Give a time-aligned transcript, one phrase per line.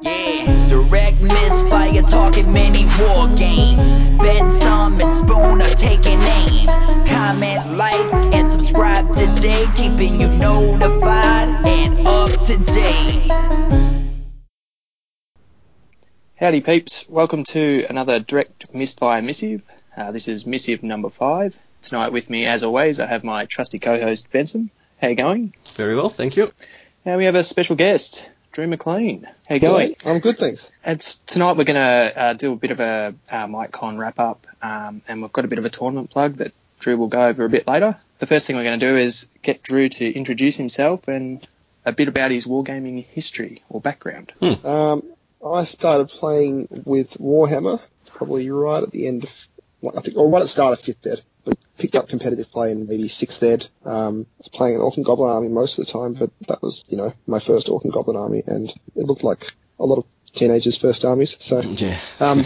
[0.00, 3.94] Yeah, direct misfire talking many war games.
[4.20, 6.66] Ben Some and Spoon are taking aim.
[7.06, 13.32] Comment, like, and subscribe today, keeping you notified and up to date.
[16.36, 19.62] Howdy peeps, welcome to another direct misfire missive.
[19.96, 21.58] Uh, this is missive number five.
[21.82, 24.70] Tonight with me, as always, I have my trusty co-host Benson.
[25.02, 25.54] How you going?
[25.74, 26.52] Very well, thank you.
[27.04, 28.28] Now we have a special guest,
[28.58, 29.22] Drew McLean.
[29.48, 29.94] How you going?
[30.04, 30.68] I'm good, thanks.
[30.84, 34.48] It's tonight we're going to uh, do a bit of a uh, MikeCon wrap up,
[34.60, 37.44] um, and we've got a bit of a tournament plug that Drew will go over
[37.44, 37.96] a bit later.
[38.18, 41.46] The first thing we're going to do is get Drew to introduce himself and
[41.84, 44.32] a bit about his wargaming history or background.
[44.42, 45.04] Um,
[45.46, 49.30] I started playing with Warhammer probably right at the end of,
[49.82, 51.22] well, I think, or right at the start of fifth ed.
[51.78, 53.66] Picked up competitive play in maybe sixth ed.
[53.84, 56.62] Um, I was playing an Orc and Goblin army most of the time, but that
[56.62, 59.98] was, you know, my first Orc and Goblin army, and it looked like a lot
[59.98, 61.36] of teenagers' first armies.
[61.38, 61.98] So, Yeah.
[62.20, 62.44] um,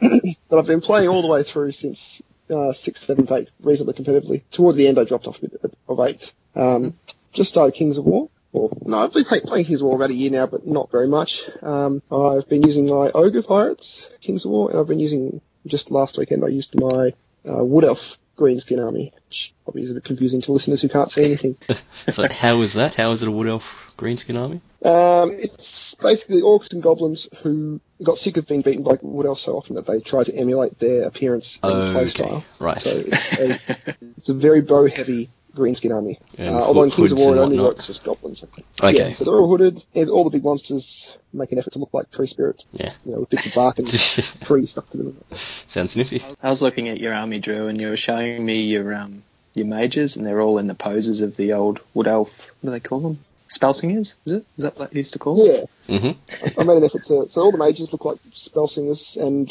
[0.48, 4.42] but I've been playing all the way through since uh, sixth, seventh, eighth, reasonably competitively.
[4.52, 6.32] Towards the end, I dropped off a bit of eighth.
[6.54, 6.94] Um,
[7.32, 8.28] just started Kings of War.
[8.52, 10.90] Or, no, I've been play, playing Kings of War about a year now, but not
[10.90, 11.42] very much.
[11.62, 15.90] Um, I've been using my Ogre Pirates, Kings of War, and I've been using, just
[15.90, 17.12] last weekend, I used my
[17.48, 21.10] uh, Wood Elf Greenskin Army, which probably is a bit confusing to listeners who can't
[21.10, 21.56] see anything.
[22.10, 22.94] So how is that?
[22.94, 23.64] How is it a Wood Elf
[23.98, 24.60] Greenskin army?
[24.84, 29.40] Um, it's basically orcs and goblins who got sick of being beaten by wood elves
[29.40, 32.60] so often that they try to emulate their appearance and Okay, playstyle.
[32.60, 32.80] right.
[32.80, 33.58] So it's a,
[34.16, 36.18] it's a very bow heavy greenskin army.
[36.38, 37.76] And uh, although in Kings of War it only whatnot.
[37.76, 38.44] works as goblins.
[38.44, 38.96] Okay.
[38.96, 39.84] Yeah, so they're all hooded.
[39.94, 42.64] and all the big monsters make an effort to look like tree spirits.
[42.72, 42.92] Yeah.
[43.04, 43.88] You know, with bits of bark and
[44.44, 45.24] trees stuck to them.
[45.66, 46.22] Sounds nifty.
[46.42, 49.22] I was looking at your army, Drew, and you were showing me your um,
[49.54, 52.50] your mages, and they're all in the poses of the old wood elf.
[52.60, 53.18] What do they call them?
[53.48, 54.18] Spell singers?
[54.26, 54.44] Is it?
[54.58, 55.66] Is that what they used to call them?
[55.86, 57.28] Yeah, hmm I made an effort to.
[57.28, 59.50] So all the mages look like spell singers, and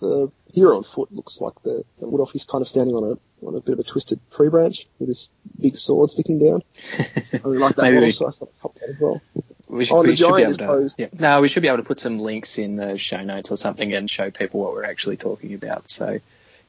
[0.00, 2.32] the hero on foot looks like the, the wood elf.
[2.32, 5.08] He's kind of standing on a on a bit of a twisted tree branch with
[5.08, 6.60] his big sword sticking down.
[6.98, 9.22] I really like that Maybe model, we- so I thought I'd pop that as well.
[9.70, 10.66] We should, Oh, we should be able to.
[10.66, 10.94] posed.
[10.98, 11.06] Yeah.
[11.18, 13.94] No, we should be able to put some links in the show notes or something
[13.94, 15.88] and show people what we're actually talking about.
[15.88, 16.18] So,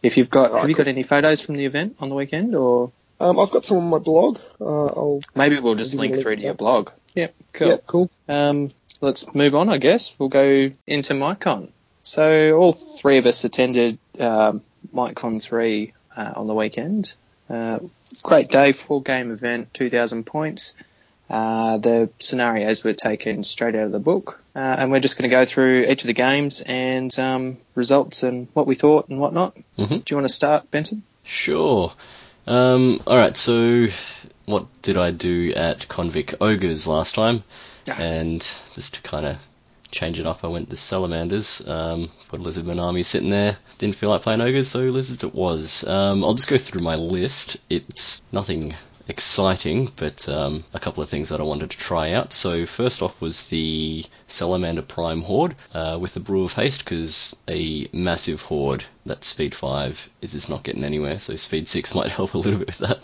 [0.03, 2.53] if you've got, Right, have you got any photos from the event on the weekend,
[2.55, 4.37] or Um, I've got some on my blog.
[4.61, 5.21] Uh, I'll.
[5.35, 6.91] maybe we'll just link through to your blog.
[7.15, 7.67] Yeah, cool.
[7.67, 8.09] Yeah, cool.
[8.29, 8.69] Um,
[9.01, 10.17] let's move on, I guess.
[10.19, 11.69] We'll go into MikeCon.
[12.03, 14.61] So all three of us attended um,
[14.93, 17.13] MikeCon 3 uh, on the weekend.
[17.49, 17.79] Uh,
[18.23, 20.75] great day, full game event, 2,000 points.
[21.29, 25.29] Uh, the scenarios were taken straight out of the book, uh, and we're just going
[25.29, 29.17] to go through each of the games and um, results and what we thought and
[29.17, 29.55] whatnot.
[29.77, 30.03] Mhm.
[30.03, 31.03] Do you want to start, Benson?
[31.23, 31.93] Sure.
[32.47, 33.87] Um, alright, so
[34.45, 37.43] what did I do at Convict Ogres last time?
[37.85, 38.01] Yeah.
[38.01, 38.45] And
[38.75, 39.37] just to kind of
[39.91, 41.61] change it up, I went the Salamanders.
[41.67, 43.57] Um, got a Lizardman army sitting there.
[43.77, 45.83] Didn't feel like playing Ogres, so Lizards it was.
[45.85, 47.57] Um, I'll just go through my list.
[47.69, 48.75] It's nothing
[49.07, 52.33] exciting, but um, a couple of things that I wanted to try out.
[52.33, 57.35] So first off was the Salamander Prime Horde uh, with the Brew of Haste, because
[57.47, 62.09] a massive horde that's speed 5 is just not getting anywhere, so speed 6 might
[62.09, 62.99] help a little bit with that.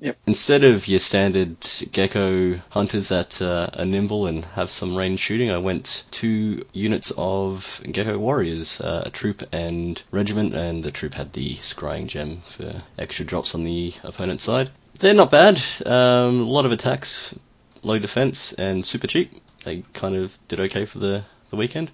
[0.00, 0.16] Yep.
[0.26, 1.56] Instead of your standard
[1.92, 7.12] gecko hunters that uh, are nimble and have some range shooting, I went two units
[7.18, 12.42] of gecko warriors, uh, a troop and regiment, and the troop had the scrying gem
[12.46, 14.70] for extra drops on the opponent's side.
[14.98, 15.62] They're not bad.
[15.84, 17.34] Um, a lot of attacks,
[17.82, 19.30] low defense, and super cheap.
[19.64, 21.90] They kind of did okay for the, the weekend.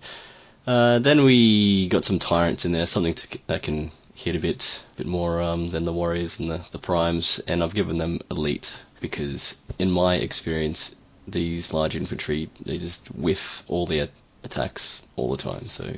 [0.65, 4.83] Uh, then we got some tyrants in there, something to, that can hit a bit
[4.95, 8.21] a bit more um, than the warriors and the, the primes, and I've given them
[8.31, 10.97] elite because in my experience,
[11.29, 14.09] these large infantry they just whiff all their
[14.43, 15.69] attacks all the time.
[15.69, 15.95] So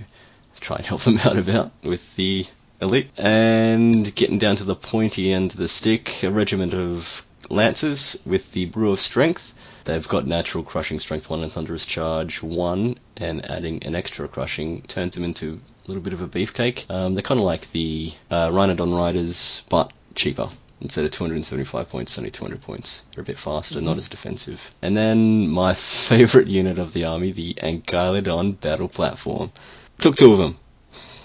[0.61, 2.47] try and help them out about with the
[2.81, 8.17] elite and getting down to the pointy end of the stick, a regiment of lancers
[8.27, 9.55] with the brew of strength.
[9.85, 14.83] They've got natural crushing strength 1 and thunderous charge 1, and adding an extra crushing
[14.83, 16.85] turns them into little bit of a beefcake.
[16.91, 20.51] Um, they're kind of like the uh, Rhinodon Riders, but cheaper.
[20.81, 23.03] Instead of 275 points, only 200 points.
[23.13, 24.71] They're a bit faster, not as defensive.
[24.81, 29.51] And then my favourite unit of the army, the Ankylodon Battle Platform.
[29.99, 30.59] Took two of them,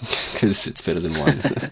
[0.32, 1.70] because it's better than one.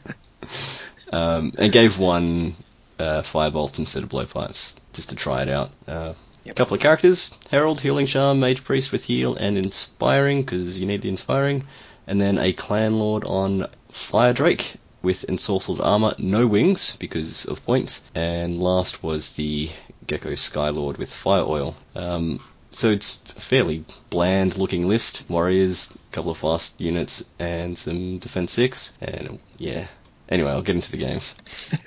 [1.12, 2.54] um, and gave one
[3.00, 5.72] uh, firebolt instead of blowpipes, just to try it out.
[5.88, 6.54] Uh, Yep.
[6.54, 10.86] A couple of characters: Herald, Healing Charm, Mage Priest with Heal, and Inspiring, because you
[10.86, 11.64] need the Inspiring.
[12.06, 17.64] And then a Clan Lord on Fire Drake with Ensorcelled Armor, no wings because of
[17.64, 18.00] points.
[18.14, 19.70] And last was the
[20.06, 21.76] Gecko Skylord with Fire Oil.
[21.94, 22.40] Um,
[22.70, 25.24] so it's a fairly bland looking list.
[25.28, 29.86] Warriors, a couple of fast units, and some defense six, and yeah.
[30.28, 31.34] Anyway, I'll get into the games.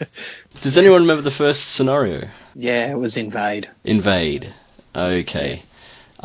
[0.61, 2.27] Does anyone remember the first scenario?
[2.53, 3.67] Yeah, it was invade.
[3.83, 4.53] Invade.
[4.95, 5.63] Okay.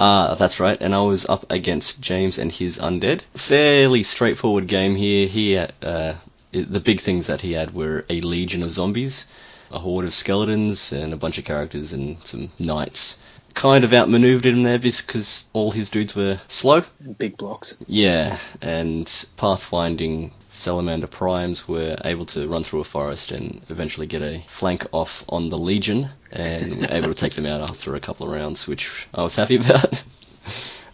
[0.02, 0.78] Ah, that's right.
[0.80, 3.20] And I was up against James and his undead.
[3.34, 5.26] Fairly straightforward game here.
[5.26, 6.14] He uh,
[6.52, 9.26] the big things that he had were a legion of zombies,
[9.70, 13.18] a horde of skeletons, and a bunch of characters and some knights.
[13.54, 16.82] Kind of outmaneuvered him there because all his dudes were slow.
[17.18, 17.76] Big blocks.
[17.86, 19.06] Yeah, and
[19.36, 24.86] pathfinding salamander primes were able to run through a forest and eventually get a flank
[24.92, 28.32] off on the legion and were able to take them out after a couple of
[28.32, 30.02] rounds, which I was happy about.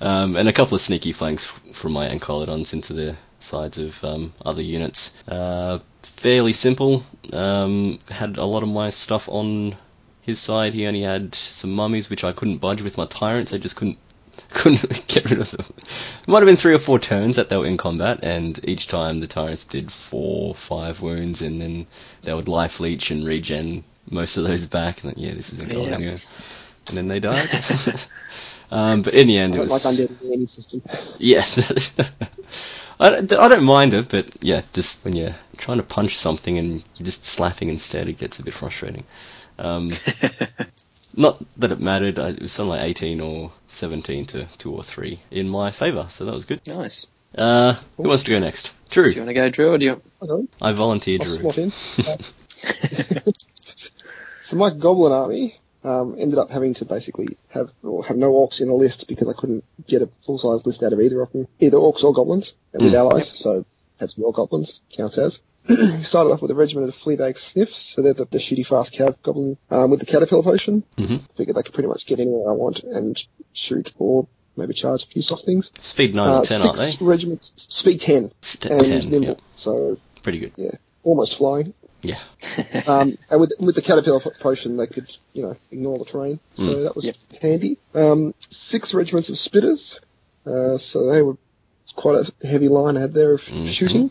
[0.00, 4.32] um, and a couple of sneaky flanks from my Ankylodons into the sides of um,
[4.44, 5.16] other units.
[5.28, 7.04] Uh, fairly simple.
[7.32, 9.76] Um, had a lot of my stuff on
[10.26, 10.74] his side.
[10.74, 13.52] He only had some mummies, which I couldn't budge with my tyrants.
[13.52, 13.98] I just couldn't
[14.50, 15.66] couldn't get rid of them.
[15.78, 18.88] It might have been three or four turns that they were in combat, and each
[18.88, 21.86] time the tyrants did four, five wounds, and then
[22.22, 25.02] they would life leech and regen most of those back.
[25.02, 25.94] And then, yeah, this isn't going Yeah.
[25.94, 26.18] anywhere.
[26.88, 27.48] And then they died.
[28.70, 30.82] um, but in the end, it was like undead in any system.
[31.18, 31.44] yeah.
[32.98, 36.56] I don't, I don't mind it, but yeah, just when you're trying to punch something
[36.58, 39.04] and you're just slapping instead, it gets a bit frustrating.
[39.58, 39.92] Um,
[41.16, 42.18] not that it mattered.
[42.18, 46.06] I- It was something like 18 or 17 to 2 or 3 in my favour,
[46.10, 46.60] so that was good.
[46.66, 47.06] Nice.
[47.36, 48.72] Uh, who wants to go next?
[48.88, 49.10] Drew.
[49.10, 50.02] Do you want to go, Drew, or do you?
[50.22, 50.50] I don't.
[50.62, 51.36] I volunteer I'll Drew.
[51.52, 51.72] slot in.
[54.42, 58.60] So my goblin army um, ended up having to basically have or have no orcs
[58.60, 61.32] in the list because I couldn't get a full size list out of either of
[61.32, 62.96] them, either orcs or goblins, and with Mm.
[62.98, 63.28] allies.
[63.36, 63.64] So
[63.98, 65.40] had some more goblins, counts as.
[65.66, 69.20] Started off with a regiment of fleabag sniffs, so they're the, the shooty fast cav
[69.22, 70.82] goblin um, with the caterpillar potion.
[70.96, 71.22] Mhm.
[71.36, 73.20] Figured they could pretty much get anywhere I want and
[73.52, 75.70] shoot or maybe charge a few soft things.
[75.80, 77.04] Speed 9 Uh, or 10, aren't six they?
[77.04, 79.34] regiments, speed ten St- and 10, nimble, yeah.
[79.56, 80.52] so Pretty good.
[80.56, 80.70] yeah,
[81.02, 81.74] almost flying.
[82.02, 82.20] Yeah.
[82.88, 86.38] Um, and with with the caterpillar po- potion, they could you know ignore the terrain,
[86.54, 86.82] so Mm.
[86.84, 87.42] that was Yep.
[87.42, 87.78] handy.
[87.94, 89.98] Um, six regiments of spitters,
[90.46, 91.36] uh, so they were
[91.96, 93.66] quite a heavy line ahead there of Mhm.
[93.68, 94.10] shooting.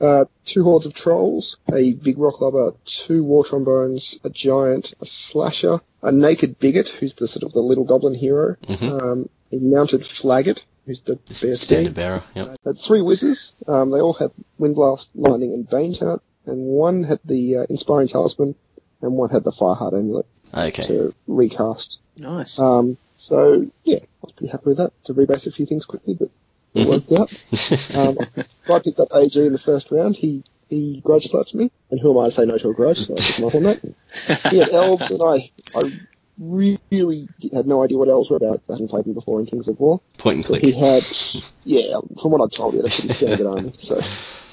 [0.00, 5.06] Uh, two hordes of trolls, a big rock lover, two war trombones, a giant, a
[5.06, 9.00] slasher, a naked Biggit, who's the sort of the little goblin hero, Mhm.
[9.02, 12.56] um, a mounted Flaggit, who's the bear standard steed, bearer, yep.
[12.64, 13.54] had three whizzes.
[13.66, 18.08] Um, they all had Windblast, Lightning, and Bane Chant, and one had the uh, Inspiring
[18.08, 18.54] Talisman,
[19.00, 20.82] and one had the Fireheart Amulet Okay.
[20.82, 22.00] to recast.
[22.18, 22.58] Nice.
[22.58, 24.92] Um, so yeah, I was pretty happy with that.
[25.04, 26.28] To rebase a few things quickly, but
[26.76, 26.90] it Mhm.
[26.90, 28.08] worked out.
[28.08, 30.16] Um, if I picked up AG in the first round.
[30.16, 33.06] He he grudge slapped me, and who am I to say no to a grudge?
[33.06, 34.50] So I took him up on that.
[34.50, 35.92] He had elves, and I I
[36.38, 38.60] really had no idea what elves were about.
[38.68, 40.00] I hadn't played them before in Kings of War.
[40.18, 40.62] Point and But click.
[40.64, 41.02] he had,
[41.64, 43.72] yeah, from what I told you, that's a pretty standard army.
[43.78, 44.00] So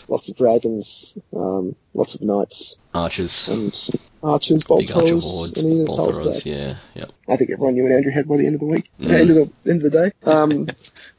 [0.07, 3.47] lots of dragons, um, lots of knights, Archers.
[3.49, 3.73] and
[4.21, 5.59] archers, bolt Big archer hordes.
[5.59, 6.45] and even Bolt pulse throwers, back.
[6.45, 6.75] yeah.
[6.95, 7.11] Yep.
[7.27, 9.11] I think everyone knew what Andrew had by the end of the week, Mm.
[9.11, 10.29] end of the end of the day.
[10.29, 10.67] Um,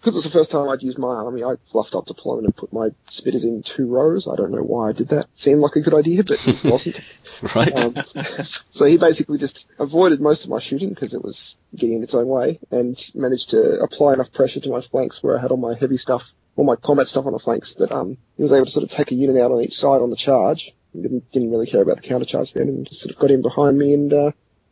[0.04, 2.54] because it was the first time I'd used my army, I fluffed up deployment and
[2.54, 4.28] put my spitters in two rows.
[4.28, 5.24] I don't know why I did that.
[5.24, 7.24] It Seemed like a good idea, but it wasn't.
[7.54, 7.74] Right.
[7.74, 7.94] Um,
[8.34, 12.14] so he basically just avoided most of my shooting because it was getting in its
[12.14, 15.56] own way and managed to apply enough pressure to my flanks where I had all
[15.56, 18.66] my heavy stuff, all my combat stuff on the flanks that um, he was able
[18.66, 20.74] to sort of take a unit out on each side on the charge.
[20.92, 23.30] He didn't, didn't really care about the counter charge then and just sort of got
[23.30, 24.10] in behind me and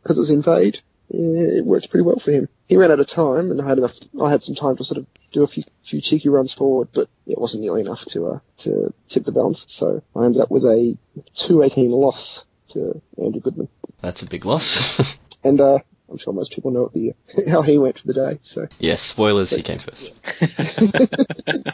[0.03, 2.49] because it was invade, yeah, it worked pretty well for him.
[2.67, 4.99] He ran out of time and I had enough, I had some time to sort
[4.99, 8.39] of do a few, few cheeky runs forward, but it wasn't nearly enough to, uh,
[8.59, 9.65] to tip the balance.
[9.69, 10.97] So I ended up with a
[11.35, 13.67] 218 loss to Andrew Goodman.
[14.01, 14.79] That's a big loss.
[15.45, 15.79] And uh,
[16.09, 17.15] I'm sure most people know what the
[17.51, 18.39] how he went for the day.
[18.43, 20.09] So yes, spoilers, he came first.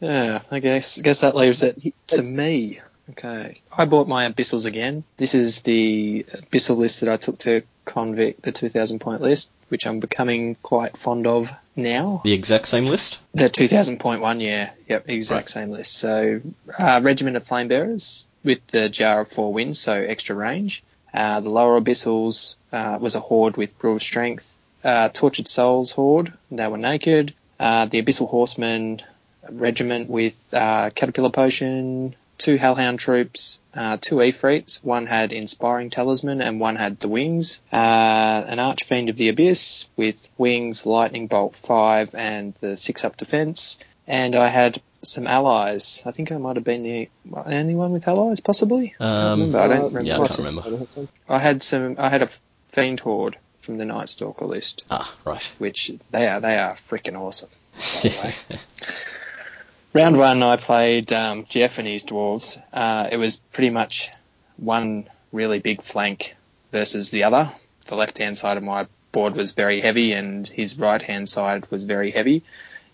[0.00, 2.80] Yeah, I guess guess that leaves it to me.
[3.10, 3.60] Okay.
[3.76, 5.04] I bought my Abyssals again.
[5.16, 9.86] This is the Abyssal list that I took to Convict, the 2000 point list, which
[9.86, 12.20] I'm becoming quite fond of now.
[12.24, 13.18] The exact same list?
[13.34, 14.70] The 2000 point one, yeah.
[14.88, 15.48] Yep, exact Right.
[15.48, 15.92] same list.
[15.92, 16.40] So,
[16.78, 20.82] uh, Regiment of Flamebearers with the Jar of Four Winds, so extra range.
[21.14, 24.54] Uh, the Lower Abyssals uh, was a horde with Brew of Strength.
[24.84, 27.32] Uh, Tortured Souls horde, they were naked.
[27.58, 29.00] Uh, the Abyssal Horsemen
[29.50, 34.82] regiment with uh, Caterpillar Potion, two Hellhound troops, uh, two Efreets.
[34.84, 37.60] One had Inspiring Talisman and one had the Wings.
[37.72, 43.16] Uh, an Archfiend of the Abyss with Wings, Lightning Bolt 5 and the 6 up
[43.16, 43.78] defense.
[44.06, 46.02] And I had some allies.
[46.06, 48.94] I think I might have been the only one with allies, possibly.
[48.98, 49.58] I can't Um, remember.
[49.58, 50.02] I don't uh, remember.
[50.08, 51.08] yeah, I my can't remember.
[51.28, 51.96] I had some.
[51.98, 52.28] I had a
[52.68, 55.46] fiend horde from the Night Stalker list, Ah, right.
[55.58, 57.50] which they are they are freaking awesome.
[59.98, 60.28] by the way.
[60.28, 62.60] Round one, I played um, Jeff and his dwarves.
[62.72, 64.10] Uh, it was pretty much
[64.56, 66.36] one really big flank
[66.72, 67.50] versus the other.
[67.86, 71.70] The left hand side of my board was very heavy, and his right hand side
[71.70, 72.42] was very heavy.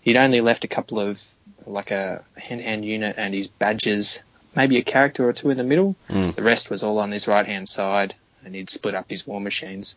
[0.01, 1.21] He'd only left a couple of
[1.67, 4.21] like a hand hand unit and his badges,
[4.55, 5.95] maybe a character or two in the middle.
[6.09, 6.35] Mm.
[6.35, 9.41] The rest was all on his right hand side, and he'd split up his war
[9.41, 9.95] machines.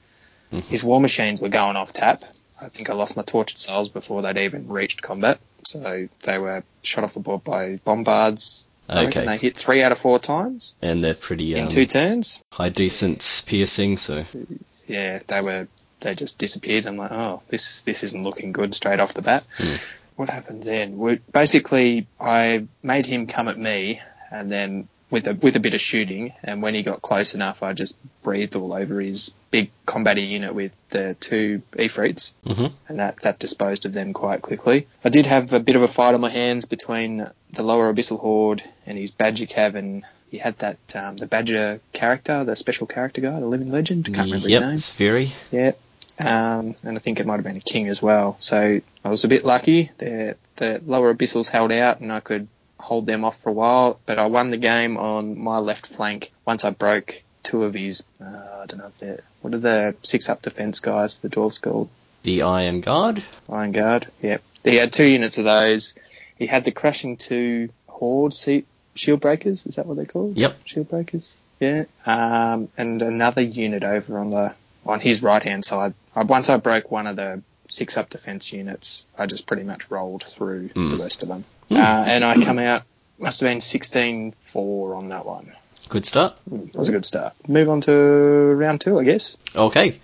[0.53, 0.65] Mhm.
[0.65, 2.23] His war machines were going off tap.
[2.61, 5.39] I think I lost my tortured souls before they'd even reached combat.
[5.69, 8.69] So they were shot off the board by bombards.
[8.89, 9.27] Okay.
[9.27, 12.43] they hit three out of four times And they're pretty in um, two turns.
[12.51, 14.25] high decent piercing, so
[14.87, 15.69] Yeah, they were
[16.01, 16.87] they just disappeared.
[16.87, 19.47] I'm like, oh, this this isn't looking good straight off the bat.
[19.59, 19.75] Hmm.
[20.17, 20.97] What happened then?
[20.97, 25.75] We, basically, I made him come at me, and then with a with a bit
[25.75, 29.71] of shooting, and when he got close enough, I just breathed all over his big
[29.87, 32.73] combat unit with the two Efreets, Mhm.
[32.89, 34.87] and that that disposed of them quite quickly.
[35.05, 38.19] I did have a bit of a fight on my hands between the lower abyssal
[38.21, 40.05] horde and his badger Cavern.
[40.31, 44.05] he had that um, the badger character, the special character guy, the living legend.
[44.05, 45.09] Can't remember yep, his name.
[45.11, 45.31] Sveri.
[45.51, 45.73] Yeah.
[46.21, 48.37] Um, and I think it might have been a king as well.
[48.41, 49.91] So I was a bit lucky.
[49.99, 52.49] The, the lower abyssals held out and I could
[52.79, 54.01] hold them off for a while.
[54.07, 58.03] But I won the game on my left flank once I broke two of his,
[58.21, 58.25] uh,
[58.63, 61.61] I don't know if they're, what are the six up defense guys for the dwarves
[61.61, 61.89] called?
[62.25, 63.23] The Iron Guard.
[63.49, 64.07] Iron Guard.
[64.23, 64.43] Yep.
[64.65, 65.95] He had two units of those.
[66.37, 69.65] He had the Crashing Two Horde seat shield breakers.
[69.67, 70.37] Is that what they're called?
[70.37, 70.59] Yep.
[70.65, 71.43] Shield breakers.
[71.61, 71.85] Yeah.
[72.07, 74.55] Um, and another unit over on the
[74.85, 75.95] on his right hand side.
[76.17, 80.25] Once I broke one of the six up defense units, I just pretty much rolled
[80.25, 80.89] through Hmm.
[80.91, 81.45] the rest of them.
[81.69, 81.77] Hmm.
[81.77, 82.83] Uh, and I come out.
[83.19, 85.53] Must have been 16-4 on that one.
[85.89, 86.37] Good start.
[86.47, 87.35] That was a good start.
[87.49, 89.37] Move on to round two, I guess.
[89.57, 89.99] Okay.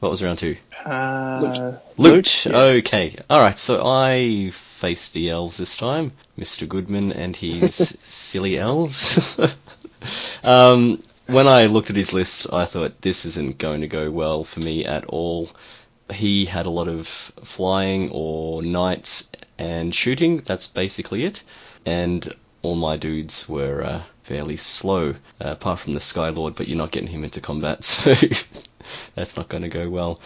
[0.00, 0.56] What was round two?
[0.84, 2.46] Uh, Loot.
[2.46, 2.56] yeah.
[2.56, 3.16] Okay.
[3.30, 6.12] Alright, so I faced the elves this time.
[6.38, 6.68] Mr.
[6.68, 9.38] Goodman and his silly elves.
[10.44, 14.44] um, when I looked at his list, I thought this isn't going to go well
[14.44, 15.50] for me at all.
[16.10, 17.06] He had a lot of
[17.44, 20.38] flying or knights and shooting.
[20.38, 21.42] That's basically it.
[21.84, 25.10] And all my dudes were uh, fairly slow,
[25.40, 28.14] uh, apart from the Skylord, but you're not getting him into combat, so
[29.14, 30.20] that's not going to go well.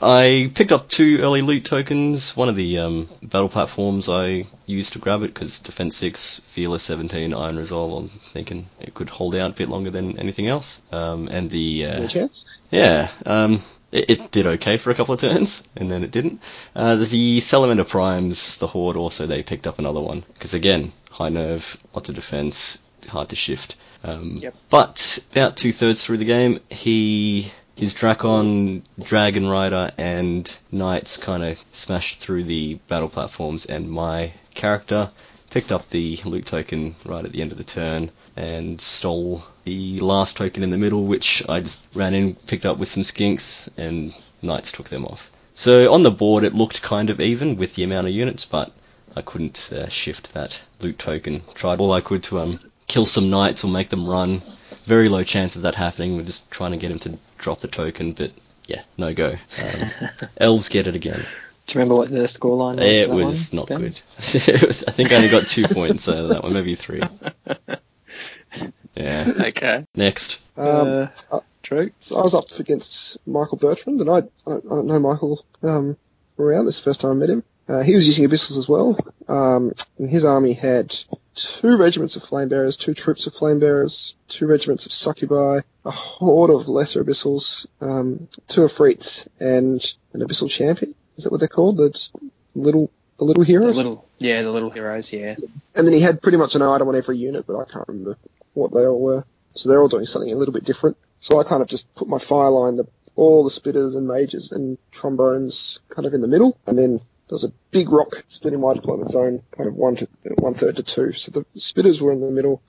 [0.00, 2.36] I picked up two early loot tokens.
[2.36, 6.82] One of the um, battle platforms I used to grab it because Defense 6, Fearless
[6.82, 8.04] 17, Iron Resolve.
[8.04, 10.82] I'm thinking it could hold out a bit longer than anything else.
[10.90, 12.44] Um, and the uh, chance?
[12.70, 13.62] yeah, um,
[13.94, 16.40] it, it did okay for a couple of turns, and then it didn't.
[16.74, 21.28] Uh, the Salamander Primes, the Horde, also they picked up another one because again, high
[21.28, 23.76] nerve, lots of defense, hard to shift.
[24.02, 24.54] Um, Yep.
[24.68, 31.42] But about two thirds through the game, he his Drakon, Dragon Rider, and Knights kind
[31.42, 35.10] of smashed through the battle platforms, and my character
[35.50, 40.00] picked up the loot token right at the end of the turn and stole the
[40.00, 43.68] last token in the middle, which I just ran in, picked up with some skinks,
[43.76, 45.30] and Knights took them off.
[45.54, 48.72] So on the board, it looked kind of even with the amount of units, but
[49.16, 51.42] I couldn't uh, shift that loot token.
[51.54, 54.42] Tried all I could to um kill some Knights or make them run.
[54.86, 56.16] Very low chance of that happening.
[56.16, 58.32] We're just trying to get him to drop the token, but
[58.66, 59.30] yeah, no go.
[59.30, 59.90] Um,
[60.38, 61.20] elves get it again.
[61.66, 62.96] Do you remember what the scoreline was?
[62.96, 63.80] It for that was one, not Ben?
[63.80, 64.00] good.
[64.18, 67.02] I think I only got two points out of that one, maybe three.
[68.96, 69.32] Yeah.
[69.48, 69.86] Okay.
[69.94, 70.38] Next.
[70.56, 71.90] Um, uh, true.
[72.00, 75.44] So I was up against Michael Bertrand, and I, I, don't, I don't know Michael
[75.62, 75.96] um,
[76.38, 76.66] around.
[76.66, 77.42] This is the first time I met him.
[77.68, 80.94] Uh, he was using abyssals as well, um, and his army had
[81.34, 85.90] two regiments of flame bearers, two troops of flame bearers, two regiments of succubi, a
[85.90, 90.94] horde of lesser abyssals, um, two Efreets, and an abyssal champion.
[91.16, 91.78] Is that what they're called?
[91.78, 92.14] The just
[92.54, 93.68] little, the little heroes.
[93.68, 93.76] The heroes.
[93.76, 95.10] little, yeah, the little heroes.
[95.10, 95.36] Yeah.
[95.74, 98.18] And then he had pretty much an item on every unit, but I can't remember
[98.54, 99.24] what they all were.
[99.54, 100.96] So they're all doing something a little bit different.
[101.20, 104.50] So I kind of just put my fire line, the, all the spitters and mages
[104.50, 108.74] and trombones kind of in the middle, and then there's a big rock splitting my
[108.74, 111.12] deployment zone, kind of one to one third to two.
[111.12, 112.62] So the spitters were in the middle,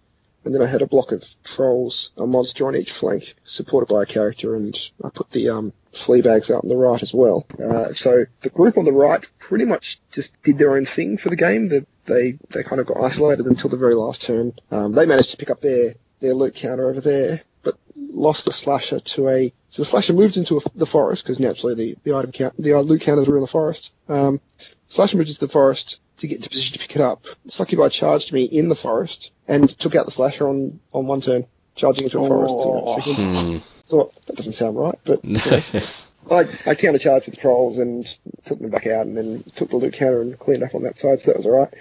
[0.46, 4.04] and then I had a block of trolls, a monster on each flank, supported by
[4.04, 7.46] a character, and I put the um, flea bags out on the right as well.
[7.62, 11.30] Uh, so the group on the right pretty much just did their own thing for
[11.30, 11.68] the game.
[11.68, 14.54] They they, they kind of got isolated until the very last turn.
[14.72, 18.54] Um, they managed to pick up their their loot counter over there, but lost the
[18.54, 19.54] slasher to a.
[19.70, 22.74] So the slasher moved into a, the forest because naturally the the item count the
[22.74, 23.92] uh, loot counters were in the forest.
[24.08, 24.40] Um,
[24.88, 27.26] slasher moved into the forest to get into position to pick it up.
[27.48, 31.46] Succubi charged me in the forest and took out the slasher on on one turn,
[31.76, 32.54] charging into a forest.
[32.66, 33.58] You know, so Hmm.
[33.88, 35.62] thought that doesn't sound right, but you know,
[36.30, 38.06] I, I countercharged with trolls and
[38.46, 40.98] took them back out and then took the loot counter and cleaned up on that
[40.98, 41.74] side, so that was alright.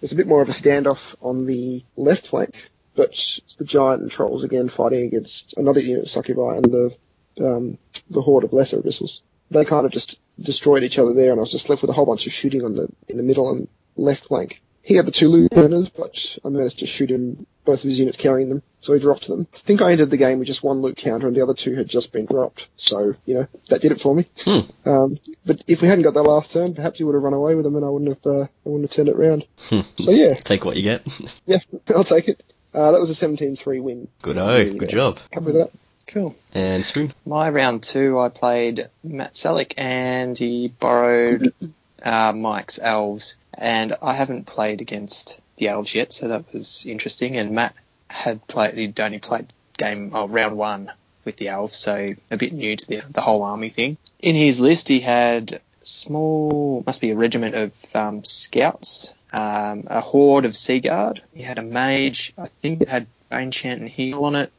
[0.00, 2.54] There's a bit more of a standoff on the left flank,
[2.94, 6.96] but the giant and trolls again fighting against another unit of Succubi and the
[7.40, 7.78] um,
[8.10, 9.20] the horde of lesser abyssals.
[9.50, 11.94] They kind of just destroyed each other there, and I was just left with a
[11.94, 14.60] whole bunch of shooting on the in the middle and left flank.
[14.82, 17.98] He had the two loot counters, but I managed to shoot him both of his
[17.98, 19.46] units carrying them, so he dropped them.
[19.54, 21.74] I think I ended the game with just one loot counter, and the other two
[21.74, 22.66] had just been dropped.
[22.76, 24.26] So you know that did it for me.
[24.44, 24.60] Hmm.
[24.88, 27.54] Um, but if we hadn't got that last turn, perhaps he would have run away
[27.54, 29.44] with them, and I wouldn't have uh, I wouldn't have turned it round.
[29.68, 29.80] Hmm.
[29.98, 31.06] So yeah, Take what you get.
[31.46, 31.58] yeah,
[31.94, 32.42] I'll take it.
[32.74, 34.08] Uh, that was a 17-3 win.
[34.22, 34.72] Good oh, Yeah.
[34.78, 35.18] good job.
[35.32, 35.70] Happy with that.
[36.06, 36.34] Cool.
[36.54, 37.12] And Spoon.
[37.26, 41.52] My round two, I played Matt Selleck, and he borrowed
[42.02, 47.36] uh, Mike's elves, and I haven't played against the elves yet, so that was interesting.
[47.36, 47.74] And Matt
[48.08, 50.90] had played, he'd only played game oh, round one
[51.24, 53.96] with the elves, so a bit new to the the whole army thing.
[54.20, 60.00] In his list, he had small, must be a regiment of um, scouts, um, a
[60.00, 61.22] horde of sea guard.
[61.34, 64.52] He had a mage, I think it had Ancient and Heal on it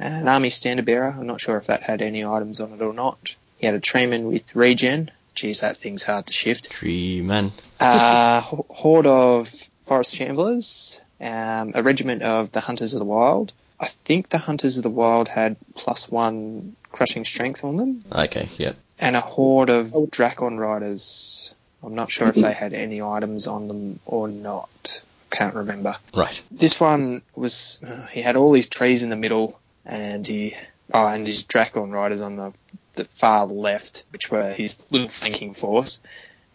[0.00, 1.14] an army standard bearer.
[1.16, 3.34] I'm not sure if that had any items on it or not.
[3.58, 5.10] He had a treeman with regen.
[5.34, 6.68] Geez, that thing's hard to shift.
[6.68, 7.52] Three men.
[7.78, 9.48] Uh, horde of
[9.90, 11.00] forest shamblers.
[11.20, 13.52] Um, a regiment of the hunters of the wild.
[13.80, 18.48] I think the hunters of the wild had plus one crushing strength on them, Okay,
[18.56, 18.74] yeah.
[19.00, 21.54] and a horde of Drakon riders.
[21.82, 25.02] I'm not sure if they had any items on them or not.
[25.30, 25.96] Can't remember.
[26.14, 26.40] Right.
[26.52, 30.56] This one was uh, he had all these trees in the middle, and he
[30.94, 32.52] oh, and his Drakon riders on the
[32.94, 36.00] the far left, which were his little flanking force,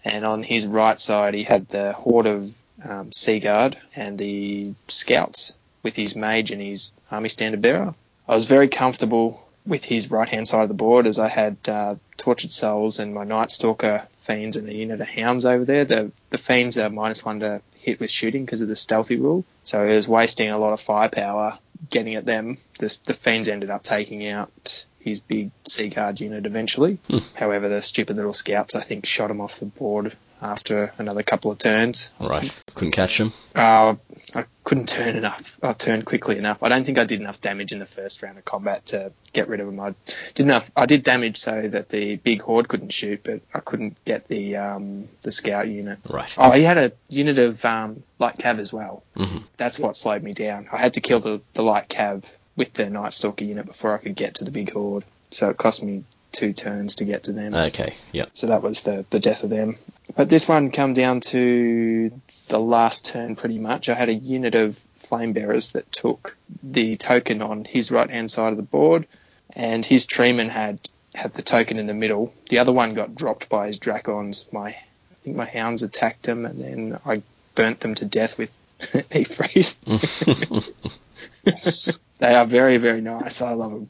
[0.05, 4.73] and on his right side he had the horde of um, Sea Guard and the
[4.87, 7.93] scouts with his mage and his army standard bearer.
[8.27, 11.57] I was very comfortable with his right hand side of the board as I had
[11.67, 15.85] uh, Tortured Souls and my Night Stalker fiends and a unit of hounds over there.
[15.85, 19.45] The the fiends are minus one to hit with shooting because of the stealthy rule,
[19.63, 21.59] so it was wasting a lot of firepower
[21.89, 22.57] getting at them.
[22.79, 26.97] The, the fiends ended up taking out his big sea guard unit eventually.
[27.35, 31.51] However, the stupid little scouts I think shot him off the board after another couple
[31.51, 32.11] of turns.
[32.19, 32.51] Right.
[32.73, 33.33] Couldn't catch them.
[33.55, 33.95] Uh,
[34.33, 35.57] I couldn't turn enough.
[35.63, 36.61] I turned quickly enough.
[36.63, 39.47] I don't think I did enough damage in the first round of combat to get
[39.47, 39.79] rid of them.
[39.79, 39.95] I
[40.33, 40.69] did enough.
[40.75, 44.57] I did damage so that the big horde couldn't shoot, but I couldn't get the
[44.57, 45.99] um, the scout unit.
[46.09, 46.33] Right.
[46.37, 49.03] Oh, he had a unit of um, light cav as well.
[49.15, 50.67] hmm That's what slowed me down.
[50.71, 53.97] I had to kill the, the light cav with the night stalker unit before I
[53.97, 55.03] could get to the big horde.
[55.31, 57.53] So it cost me two turns to get to them.
[57.53, 58.25] Okay, yeah.
[58.33, 59.77] So that was the, the death of them.
[60.13, 62.11] But this one come down to
[62.47, 63.89] the last turn pretty much.
[63.89, 68.29] I had a unit of flame bearers that took the token on his right hand
[68.29, 69.07] side of the board,
[69.53, 70.79] and his treeman had
[71.15, 72.33] had the token in the middle.
[72.49, 74.45] The other one got dropped by his drakons.
[74.51, 77.23] My I think my hounds attacked them, and then I
[77.55, 78.55] burnt them to death with
[79.11, 79.75] heat freeze.
[82.19, 83.41] they are very very nice.
[83.41, 83.89] I love them.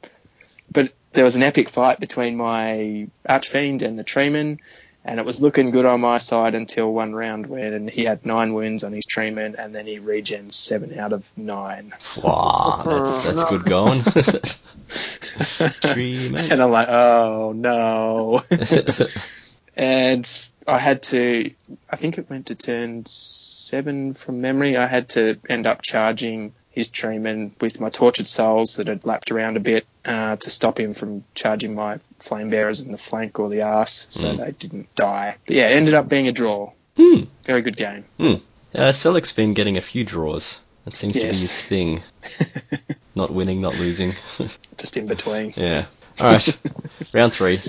[0.71, 4.59] But there was an epic fight between my archfiend and the treeman,
[5.05, 8.53] and it was looking good on my side until one round when he had nine
[8.53, 11.93] wounds on his treeman, and then he regens seven out of nine.
[12.21, 13.57] wow, that's, that's No.
[13.57, 14.01] good going.
[14.87, 16.51] Three men.
[16.51, 18.41] And I'm like, oh no.
[19.77, 21.51] and I had to,
[21.89, 24.77] I think it went to turn seven from memory.
[24.77, 29.31] I had to end up charging his treeman with my tortured souls that had lapped
[29.31, 33.39] around a bit uh, to stop him from charging my flame bearers in the flank
[33.39, 34.37] or the ass, so Mm.
[34.37, 35.37] they didn't die.
[35.45, 36.71] But yeah, it ended up being a draw.
[36.97, 37.23] Hmm.
[37.43, 38.05] Very good game.
[38.17, 38.35] Hmm.
[38.73, 40.59] Uh, Selec's been getting a few draws.
[40.85, 42.03] That seems to be his thing.
[43.15, 44.13] Not winning, not losing.
[44.77, 45.51] Just in between.
[45.55, 45.85] yeah.
[46.19, 46.57] All right.
[47.13, 47.61] Round three.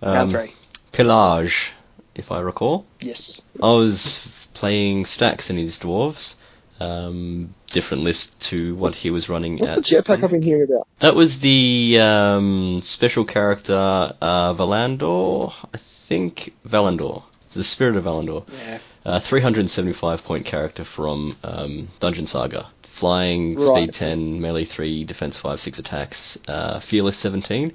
[0.00, 0.52] Um, Round three.
[0.92, 1.72] Pillage,
[2.14, 2.86] if I recall.
[3.00, 3.42] Yes.
[3.60, 4.24] I was
[4.54, 6.36] playing Stacks and his dwarves.
[6.80, 10.04] Um, different list to what he was running What's at.
[10.06, 10.86] the jetpack I've been hearing about?
[11.00, 13.74] That was the um, special character
[14.20, 18.44] uh, Valandor, I think Valandor, the spirit of Valandor.
[18.66, 18.78] Yeah.
[19.06, 22.68] Uh, 375 point character from um, Dungeon Saga.
[22.82, 23.64] Flying, Right.
[23.84, 27.72] speed 10, melee 3, defense 5, 6 attacks, uh, fearless 17.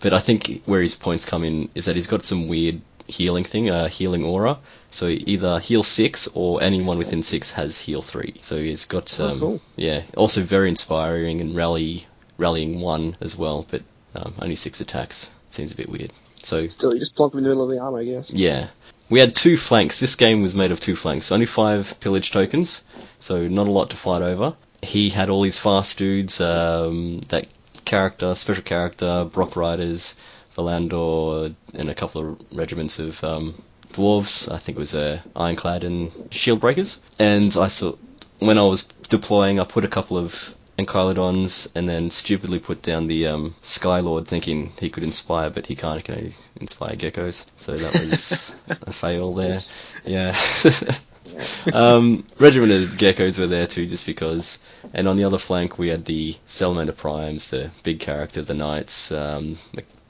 [0.00, 3.44] But I think where his points come in is that he's got some weird healing
[3.44, 4.58] thing, uh, healing aura.
[4.90, 8.34] So either heal 6 or anyone within 6 has heal 3.
[8.42, 9.60] So he's got, Oh, um, cool.
[9.76, 12.06] yeah, also very inspiring and rally,
[12.38, 13.82] rallying 1 as well, but
[14.14, 15.30] um, only 6 attacks.
[15.50, 16.12] Seems a bit weird.
[16.42, 18.30] So Still, you just plonk him in the middle of the arm, I guess.
[18.30, 18.68] yeah.
[19.08, 20.00] We had two flanks.
[20.00, 21.30] This game was made of two flanks.
[21.30, 22.82] Only five pillage tokens,
[23.20, 24.56] so not a lot to fight over.
[24.82, 27.46] He had all his fast dudes, um, that
[27.84, 30.16] character, special character, Brock Riders,
[30.56, 34.50] Valandor and a couple of regiments of um, dwarves.
[34.50, 36.98] I think it was uh, Ironclad and Shield Breakers.
[37.18, 37.98] And I thought
[38.38, 43.06] when I was deploying, I put a couple of Ankylodons and then stupidly put down
[43.06, 45.98] the um, Skylord, thinking he could inspire, but he can't.
[45.98, 47.44] He can only inspire geckos.
[47.56, 49.60] So that was a fail there.
[50.04, 50.38] Yeah.
[51.72, 54.58] um, regiment of geckos were there too, just because.
[54.94, 59.12] And on the other flank, we had the Salamander Primes, the big character, the Knights,
[59.12, 59.58] um,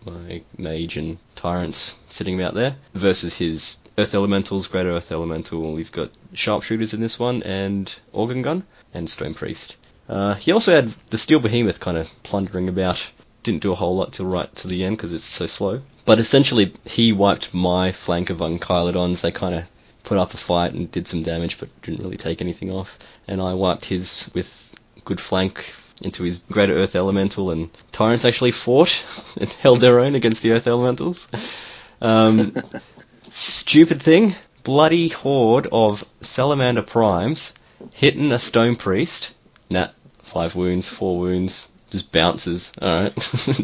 [0.07, 5.77] my mage and tyrants sitting out there, versus his Earth Elementals, Great Earth Elemental.
[5.77, 8.65] He's got sharpshooters in this one, and Organ Gun,
[8.95, 9.77] and Stone Priest.
[10.09, 13.11] Uh, he also had the Steel Behemoth kind of plundering about.
[13.43, 15.83] Didn't do a whole lot till right to the end because it's so slow.
[16.05, 19.21] But essentially, he wiped my flank of Ankylodons.
[19.21, 19.65] They kind of
[20.05, 22.99] put up a fight and did some damage, but didn't really take anything off.
[23.27, 28.51] And I wiped his with good flank into his Greater Earth Elemental, and Tyrants actually
[28.51, 29.05] fought
[29.41, 31.29] and held their own against the Earth Elementals.
[32.01, 32.55] Um,
[33.31, 37.53] stupid thing, bloody horde of Salamander Primes
[37.93, 39.33] hitting a Stone Priest.
[39.71, 39.89] Nah,
[40.23, 42.73] five wounds, four wounds, just bounces.
[42.81, 43.15] Alright,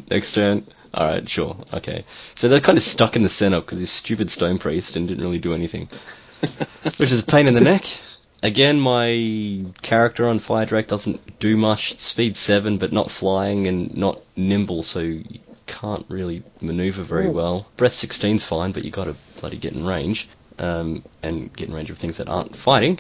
[0.11, 0.67] next turn.
[0.95, 2.05] Alright, sure, okay.
[2.35, 5.25] So they're kind of stuck in the center because this stupid Stone Priest and didn't
[5.25, 5.89] really do anything.
[6.83, 7.85] Which is a pain in the neck.
[8.43, 11.99] Again, my character on Fire Drake doesn't do much.
[12.01, 17.69] Speed 7, but not flying and not nimble, so you can't really maneuver very well.
[17.77, 20.29] Breath 16's fine, but you gotta bloody get in range.
[20.59, 22.99] Um, and get in range of things that aren't fighting.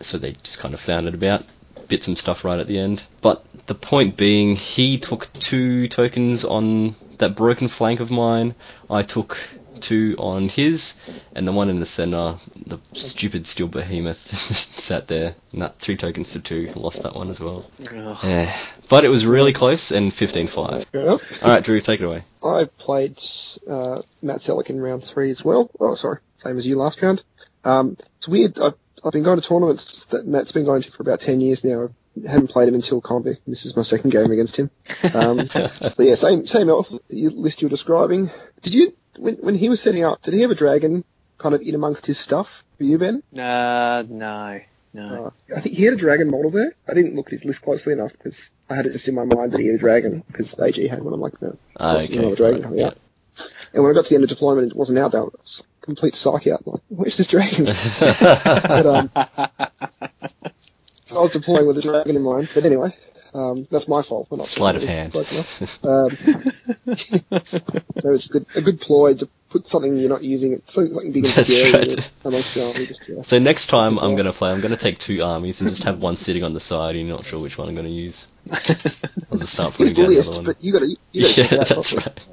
[0.00, 1.44] So they just kind of found it about.
[1.88, 3.02] Bit some stuff right at the end.
[3.20, 8.54] But the point being, he took two tokens on that broken flank of mine.
[8.88, 9.36] I took
[9.84, 10.94] two on his,
[11.34, 15.34] and the one in the center, the stupid steel behemoth, just sat there.
[15.52, 17.70] And that three tokens to two, lost that one as well.
[17.94, 18.18] Ugh.
[18.24, 18.56] Yeah,
[18.88, 20.86] but it was really close and 15-5.
[20.86, 21.10] Fair.
[21.10, 22.24] All right, Drew, take it away.
[22.42, 23.18] I played
[23.68, 25.70] uh, Matt Selick in round three as well.
[25.78, 27.22] Oh, sorry, same as you last round.
[27.64, 28.58] Um, it's weird.
[28.58, 31.62] I've, I've been going to tournaments that Matt's been going to for about ten years
[31.64, 31.90] now.
[32.26, 33.42] I haven't played him until Convict.
[33.46, 34.70] This is my second game against him.
[35.14, 38.30] Um, but yeah, same same elf you- list you're describing.
[38.62, 40.22] Did you when when he was setting up?
[40.22, 41.04] Did he have a dragon
[41.38, 43.22] kind of in amongst his stuff for you, Ben?
[43.36, 44.60] Uh, no,
[44.92, 45.26] no.
[45.26, 46.74] Uh, I think he had a dragon model there.
[46.88, 49.24] I didn't look at his list closely enough because I had it just in my
[49.24, 51.12] mind that he had a dragon because AG had one.
[51.12, 51.56] I'm like, no.
[51.76, 52.18] What's okay.
[52.18, 52.86] another dragon right, coming yeah.
[52.86, 52.98] out?
[53.72, 55.22] And when I got to the end of deployment, it wasn't out there.
[55.22, 56.62] I was complete psyche out.
[56.66, 57.64] I'm like, where's this dragon?
[58.00, 62.48] but, um, I was deploying with a dragon in mind.
[62.54, 62.96] But anyway,
[63.34, 64.28] um, that's my fault.
[64.28, 65.14] for not Sleight of hand.
[65.14, 65.32] it.
[65.84, 66.10] Um,
[67.98, 71.24] so it's a good, a good ploy to put something you're not using, something big
[71.24, 72.10] and That's scary right.
[72.24, 72.86] amongst your army.
[72.86, 73.22] Just, yeah.
[73.22, 76.16] So next time I'm gonna play, I'm gonna take two armies and just have one
[76.16, 76.96] sitting on the side.
[76.96, 78.26] and You're not sure which one I'm gonna use.
[78.52, 80.44] I'll just start putting down list, one.
[80.44, 82.14] but you you gotta Yeah, it out that's properly.
[82.16, 82.26] right.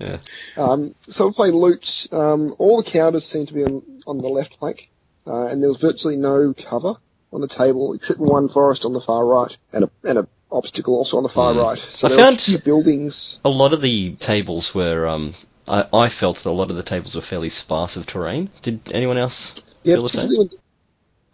[0.00, 0.18] Yeah.
[0.56, 2.06] Um, so we're playing loot.
[2.12, 4.88] Um, all the counters seem to be on, on the left flank,
[5.26, 6.94] uh, and there was virtually no cover
[7.34, 10.94] on the table except one forest on the far right and a, and a obstacle
[10.94, 11.58] also on the far Hmm.
[11.58, 11.78] right.
[11.90, 13.40] So I found- a buildings.
[13.44, 15.06] A lot of the tables were.
[15.06, 15.34] Um,
[15.66, 18.50] I, I felt that a lot of the tables were fairly sparse of terrain.
[18.62, 20.28] Did anyone else Yeah, feel the same?
[20.28, 20.50] when,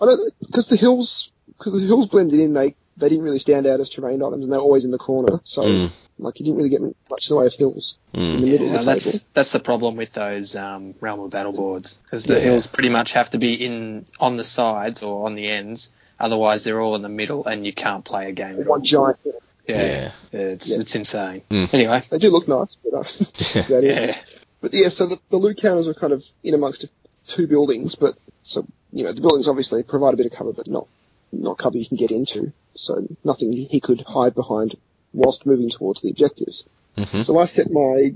[0.00, 2.54] I don't because the hills because the hills blended in.
[2.54, 5.40] They they didn't really stand out as terrain items, and they're always in the corner.
[5.44, 5.90] So Mm,
[6.22, 8.40] like you didn't really get much in the way of hills in mm.
[8.40, 9.24] the middle Yeah, of the that's table.
[9.34, 12.40] that's the problem with those um, realm of battle boards because the Yeah.
[12.40, 15.90] hills pretty much have to be in on the sides or on the ends.
[16.18, 18.56] Otherwise, they're all in the middle, and you can't play a game.
[18.66, 19.18] One giant.
[19.24, 19.40] hill.
[19.66, 20.80] Yeah, it's Yeah.
[20.80, 21.42] it's insane.
[21.50, 21.72] Mm.
[21.72, 23.02] Anyway, They do look nice, but uh,
[23.38, 24.08] that's about it.
[24.08, 24.18] yeah,
[24.60, 26.84] But yeah, so the, the loot counters are kind of in amongst
[27.26, 30.68] two buildings, but so you know the buildings obviously provide a bit of cover, but
[30.68, 30.86] not
[31.32, 32.52] not cover you can get into.
[32.74, 34.76] So nothing he could hide behind
[35.12, 36.66] whilst moving towards the objectives.
[36.96, 37.24] Mhm.
[37.24, 38.12] So I set my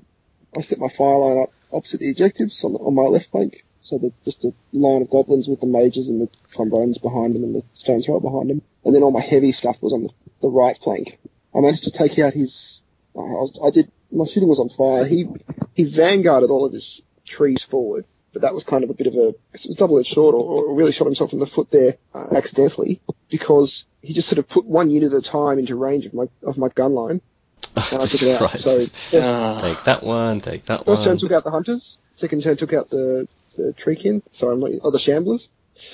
[0.57, 3.65] I set my fire line up opposite the objectives on, the, on my left flank.
[3.81, 7.45] So the, just a line of goblins with the mages and the trombones behind them
[7.45, 10.11] and the stone thrower behind them, and then all my heavy stuff was on the,
[10.41, 11.19] the right flank.
[11.55, 12.81] I managed to take out his.
[13.15, 13.91] I, was, I did.
[14.11, 15.05] My shooting was on fire.
[15.05, 15.27] He
[15.75, 19.15] he vanguarded all of his trees forward, but that was kind of a bit of
[19.15, 22.29] a it was double-edged sword, or, or really shot himself in the foot there uh,
[22.35, 23.01] accidentally
[23.35, 26.27] because he just sort of put one unit at a time into range of my
[26.45, 27.21] of my gun line,
[27.77, 28.41] and I took it out.
[28.43, 28.61] right.
[28.61, 30.41] So just first, Ah, take that one.
[30.41, 34.23] Take that first turn took out the hunters, second turn took out the the treekin,
[34.33, 35.49] sorry, I'm not, oh, the shamblers.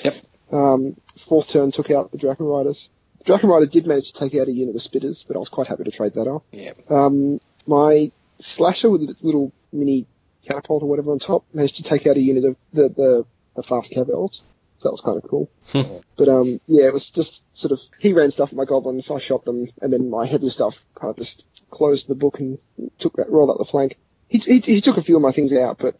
[0.05, 0.17] Yep.
[0.53, 2.91] Um, fourth turn took out the Dragon Riders.
[3.25, 5.67] Dragon Rider did manage to take out a unit of spitters, but I was quite
[5.69, 6.43] happy to trade that off.
[6.53, 6.73] yeah.
[6.91, 10.07] Um, my slasher with its little mini
[10.47, 13.27] catapult or whatever on top managed to take out a unit of the, the,
[13.57, 14.43] the fast cav elves.
[14.81, 15.51] So that was kind of cool.
[15.73, 15.99] Hmm.
[16.17, 19.19] but um, yeah, it was just sort of he ran stuff at my goblins, I
[19.19, 22.59] shot them, and then my heavy stuff kind of just closed the book and
[22.99, 23.97] took that rolled up the flank.
[24.29, 25.97] he, he he took a few of my things out, but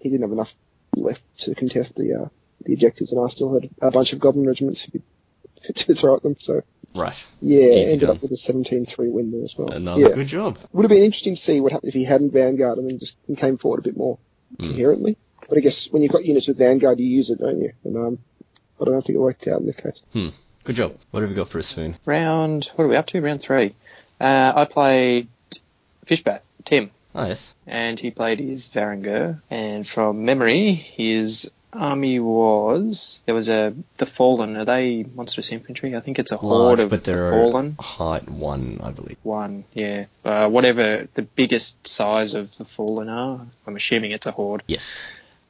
[0.00, 0.54] he didn't have enough
[0.94, 2.28] left to contest the uh,
[2.64, 4.86] the objectives, and I still had a bunch of goblin regiments
[5.74, 6.36] to throw at them.
[6.38, 6.62] So
[6.94, 7.24] Right.
[7.40, 8.16] yeah, Easy ended done.
[8.16, 9.70] up with a 17-3 win there as well.
[9.70, 10.14] Another yeah.
[10.14, 10.58] good job.
[10.72, 13.16] Would have been interesting to see what happened if he hadn't Vanguard and then just
[13.36, 14.18] came forward a bit more
[14.58, 15.16] inherently.
[15.48, 17.72] But I guess when you've got units with Vanguard, you use it, don't you?
[17.84, 18.18] And um,
[18.80, 20.02] I don't think it worked out in this case.
[20.12, 20.28] Hmm.
[20.64, 20.96] Good job.
[21.10, 21.96] What have you got for a spoon?
[22.04, 23.20] Round, what are we up to?
[23.22, 23.74] Round three.
[24.20, 25.28] Uh, I played
[26.06, 27.54] Fishbat, Tim, Oh, yes.
[27.66, 29.40] and he played his Varangur.
[29.50, 34.56] And from memory, his army was there was a the Fallen.
[34.56, 35.94] Are they monstrous infantry?
[35.96, 37.76] I think it's a horde Large, of but the they're Fallen.
[37.78, 39.16] height one, I believe.
[39.22, 40.06] One, yeah.
[40.24, 43.46] Uh, whatever the biggest size of the Fallen are.
[43.66, 44.62] I'm assuming it's a horde.
[44.66, 45.00] Yes.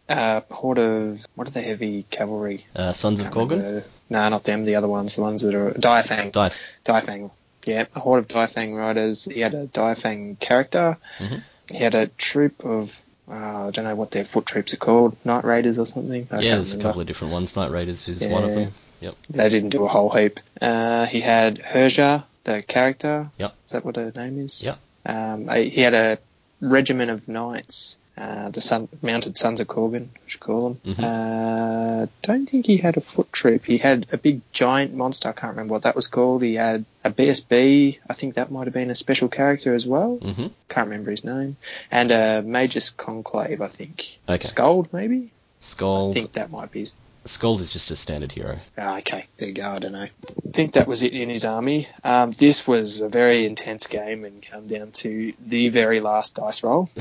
[0.09, 2.65] Uh, horde of what are the heavy cavalry?
[2.75, 3.85] Uh, Sons of remember.
[4.09, 4.65] No, not them.
[4.65, 6.33] The other ones, the ones that are Diafang.
[6.33, 6.51] Die.
[6.85, 7.31] Diafang.
[7.67, 9.27] Yeah, a horde of Diafang riders.
[9.27, 10.97] He had a Diafang character.
[11.19, 11.43] Mhm.
[11.71, 15.15] He had a troop of uh, I don't know what their foot troops are called,
[15.25, 16.27] Night Raiders or something.
[16.31, 17.55] I yeah, there's a couple of different ones.
[17.57, 18.73] Night Raiders is one of them.
[19.01, 19.15] Yep.
[19.29, 20.41] They didn't do a whole heap.
[20.61, 23.31] Uh, he had Herja, the character.
[23.39, 23.55] Yep.
[23.67, 24.65] Is that what her name is?
[24.65, 24.79] Yep.
[25.05, 26.19] Um, he had a
[26.63, 27.99] regiment of knights.
[28.19, 30.95] Uh, the son, mounted sons of Korgaan, I should call them.
[30.95, 31.05] Mhm.
[31.05, 33.65] Uh, don't think he had a foot troop.
[33.65, 35.29] He had a big giant monster.
[35.29, 36.43] I can't remember what that was called.
[36.43, 37.99] He had a BSB.
[38.09, 40.17] I think that might have been a special character as well.
[40.17, 41.57] hmm Can't remember his name.
[41.91, 44.19] And a Magus Conclave, I think.
[44.29, 44.47] Okay.
[44.47, 45.31] Skald, maybe.
[45.61, 46.11] Scold.
[46.11, 46.89] I think that might be
[47.29, 48.59] Skald is just a standard hero.
[48.77, 49.71] Ah, okay, there you go.
[49.71, 50.01] I don't know.
[50.03, 51.89] I think that was it in his army.
[52.03, 56.63] Um, this was a very intense game and come down to the very last dice
[56.63, 56.91] roll.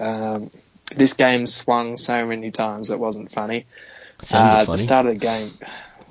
[0.00, 0.50] Um,
[0.94, 3.66] this game swung so many times it wasn't funny.
[4.32, 4.66] Uh, at funny.
[4.66, 5.52] the start of the game,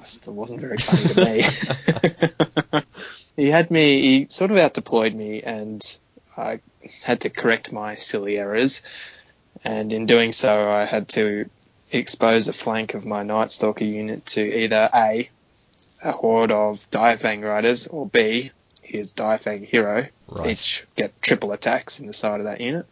[0.07, 2.83] still wasn't very funny to me.
[3.35, 5.83] he had me, he sort of out deployed me, and
[6.35, 6.59] I
[7.03, 8.81] had to correct my silly errors.
[9.65, 11.49] And in doing so, I had to
[11.91, 15.29] expose a flank of my Night Stalker unit to either A,
[16.03, 18.51] a horde of Diafang riders, or B,
[18.83, 20.51] his Diafang hero, Right.
[20.51, 22.85] each get triple attacks in the side of that unit.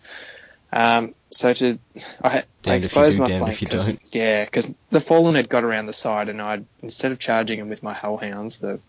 [0.72, 1.80] Um, so to
[2.24, 5.86] I, I Damned exposed do, my flank 'cause- yeah, because the fallen had got around
[5.86, 8.80] the side, and I instead of charging him with my hellhounds, the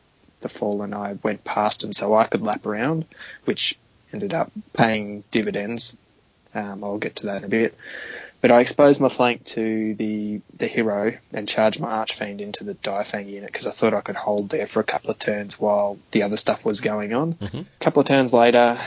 [0.40, 3.04] the fallen I went past him so I could lap around,
[3.44, 3.76] which
[4.12, 5.96] ended up paying dividends.
[6.56, 7.74] Um, I'll get to that in a bit.
[8.40, 12.74] But I exposed my flank to the the hero and charged my archfiend into the
[12.74, 15.98] Diafang unit because I thought I could hold there for a couple of turns while
[16.12, 17.34] the other stuff was going on.
[17.34, 17.62] Mhm.
[17.62, 18.78] A couple of turns later,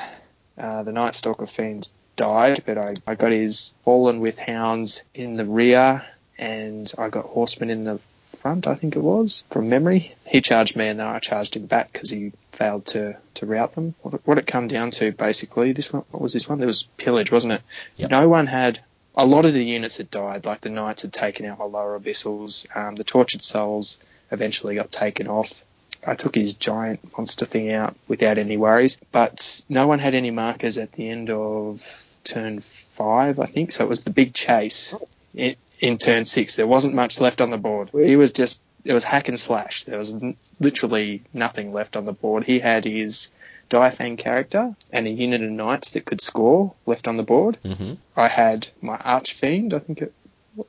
[0.58, 5.36] uh, the Night Stalker fiend died, but I, I got his fallen with hounds in
[5.36, 6.06] the rear,
[6.38, 8.00] and I got horsemen in the
[8.38, 8.68] front.
[8.68, 10.14] I think it was from memory.
[10.26, 13.74] He charged me, and then I charged him back because he failed to to rout
[13.74, 13.96] them.
[14.02, 16.58] What, it- what it come down to basically, this one, what was this one?
[16.60, 17.62] There was pillage, wasn't it?
[17.98, 18.12] Yep.
[18.12, 18.80] No one had.
[19.18, 22.00] A lot of the units had died, like the knights had taken out my lower
[22.00, 22.66] abyssals.
[22.76, 23.98] Um, the tortured souls
[24.32, 25.64] eventually got taken off.
[26.06, 30.32] I took his giant monster thing out without any worries, but no one had any
[30.32, 31.84] markers at the end of
[32.24, 33.72] turn five, I think.
[33.74, 34.94] So it was the big chase
[35.36, 36.56] in, in turn six.
[36.56, 37.90] There wasn't much left on the board.
[37.94, 39.84] He was just it was hack and slash.
[39.84, 42.44] There was n- literally nothing left on the board.
[42.46, 43.30] He had his
[43.70, 47.58] Diafang character and a unit of knights that could score left on the board.
[47.64, 50.14] hmm I had my Archfiend, I think it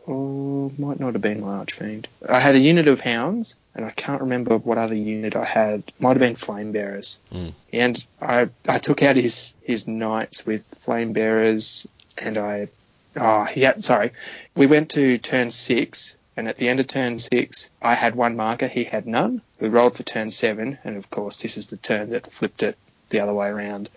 [0.07, 2.09] oh, might not have been my Archfiend.
[2.29, 5.85] I had a unit of hounds, and I can't remember what other unit I had.
[5.99, 7.21] Might have been Flame Bearers.
[7.33, 7.53] Mm.
[7.73, 12.69] And I I took out his his knights with Flame Bearers, and I
[13.17, 14.13] oh yeah sorry,
[14.55, 16.17] we went to turn six.
[16.37, 19.43] And at the end of turn six, I had one marker, he had none.
[19.61, 22.79] We rolled for turn seven, and of course, this is the turn that flipped it
[23.11, 23.91] the other way around.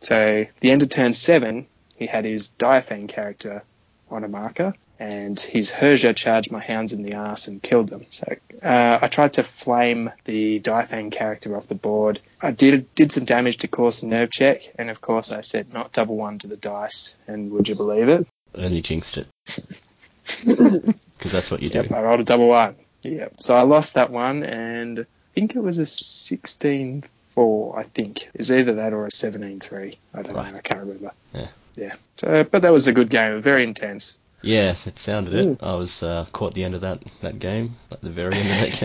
[0.00, 1.66] So, the end of turn seven,
[1.98, 3.64] he had his Diafang character
[4.10, 8.06] on a marker, and his Herja charged my hounds in the ass and killed them.
[8.08, 12.20] So uh, I tried to flame the Diafang character off the board.
[12.40, 15.72] I did did some damage to cause and nerve check, and of course I said
[15.72, 18.26] not double one to the dice, and would you believe it?
[18.56, 19.26] And you jinxed it.
[20.44, 21.80] Because that's what you do.
[21.80, 22.76] Yep, I rolled a double one.
[23.02, 23.28] Yeah.
[23.38, 28.28] So I lost that one, and I think it was a 16-4, I think.
[28.34, 29.96] It's either that or a 17-3.
[30.14, 30.50] I don't Right.
[30.52, 30.58] know.
[30.58, 31.12] I can't remember.
[31.34, 31.48] Yeah.
[31.76, 31.94] Yeah.
[32.18, 33.42] So, but that was a good game.
[33.42, 34.18] Very intense.
[34.42, 35.62] Yeah, it sounded it.
[35.62, 38.70] I was uh, caught the end of that, that game, at the very end of
[38.70, 38.80] that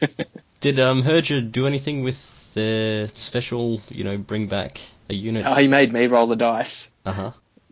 [0.00, 0.16] game.
[0.60, 2.18] Did um, Herja do anything with
[2.54, 5.44] the special, you know, bring back a unit?
[5.46, 6.90] Oh, he made me roll the dice.
[7.04, 7.30] Uh huh.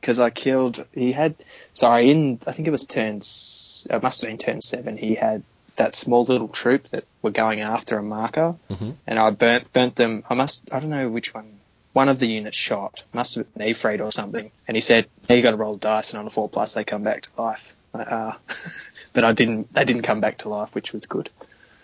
[0.09, 0.87] Because I killed.
[0.95, 1.35] He had
[1.75, 3.19] sorry in I think it was turn.
[3.19, 4.97] s- It must have been turn seven.
[4.97, 5.43] He had
[5.77, 8.95] that small little troop that were going after a marker, Mhm.
[9.07, 10.25] and I burnt burnt them.
[10.31, 10.73] I must.
[10.73, 11.61] I don't know which one
[11.93, 13.03] one of the units shot.
[13.13, 14.51] Must have been Efreet or something.
[14.67, 16.85] And he said, "Now you got to roll dice, and on a four plus, they
[16.85, 18.39] come back to life." Ah.
[19.13, 19.71] but I didn't.
[19.75, 21.29] They didn't come back to life, which was good.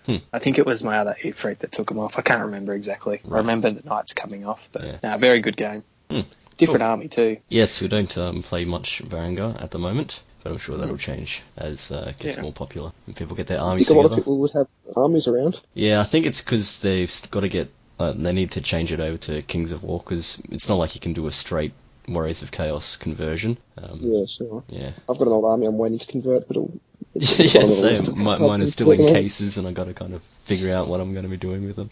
[0.06, 0.16] Hmm.
[0.32, 2.18] I think it was my other Efreet that took them off.
[2.18, 3.20] I can't remember exactly.
[3.30, 4.98] I remember the knights coming off, but Yeah.
[5.02, 5.84] nah, very good game.
[6.10, 6.20] Hmm.
[6.66, 7.38] Different army too.
[7.48, 11.42] Yes, we don't um, play much Varangur at the moment, but I'm sure that'll change
[11.57, 12.42] as uh, it gets Yeah.
[12.42, 14.66] more popular and people get their I armies think a lot of people would have
[14.96, 15.61] armies around.
[15.74, 17.70] Yeah, I think it's because they've got to get.
[17.98, 20.94] Uh, they need to change it over to Kings of War because it's not like
[20.96, 21.72] you can do a straight
[22.09, 23.57] Warriors of Chaos conversion.
[23.79, 24.64] Um, Yeah, sure.
[24.68, 24.90] yeah.
[25.09, 26.81] I've got an old army I'm waiting to convert, but it'll.
[27.14, 28.07] yeah, on same.
[28.09, 30.88] of My, mine is still in cases, and I've got to kind of figure out
[30.88, 31.88] what I'm going to be doing with them.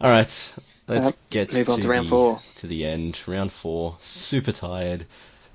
[0.00, 0.50] All right,
[0.88, 2.40] let's Yep, get move on to round the, four.
[2.56, 3.96] To the end, round four.
[4.00, 5.06] Super tired.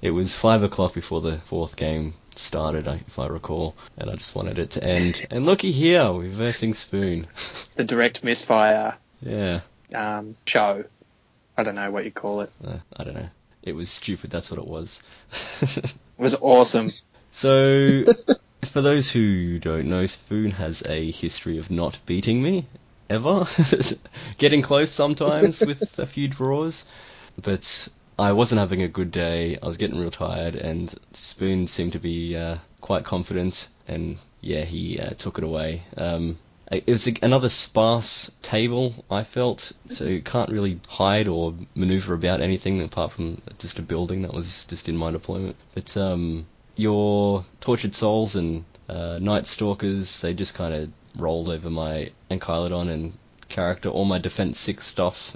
[0.02, 4.16] It was five o'clock before the fourth game started, I- if I recall, and I
[4.16, 5.26] just wanted it to end.
[5.32, 7.28] And looky here, we're versing Spoon.
[7.76, 9.62] The direct misfire yeah,
[9.96, 10.84] um, show.
[11.58, 12.52] I don't know what you call it.
[12.66, 13.30] uh, I don't know.
[13.64, 14.30] It was stupid.
[14.32, 15.02] That's what it was.
[15.62, 16.92] It was awesome.
[17.32, 18.06] So,
[18.66, 22.66] for those who don't know, Spoon has a history of not beating me
[23.10, 23.48] ever.
[24.38, 26.86] Getting close sometimes with a few draws,
[27.42, 27.88] but
[28.20, 29.58] I wasn't having a good day.
[29.62, 34.64] I was getting real tired, and Spoon seemed to be uh, quite confident, and yeah,
[34.64, 35.84] he uh, took it away.
[35.96, 36.40] Um,
[36.72, 42.42] it was another sparse table, I felt, so you can't really hide or maneuver about
[42.42, 45.56] anything apart from just a building that was just in my deployment.
[45.74, 51.70] But um, your Tortured Souls and uh, Night Stalkers, they just kind of rolled over
[51.70, 53.14] my Ankylodon and
[53.50, 55.36] character, all my Defense 6 stuff,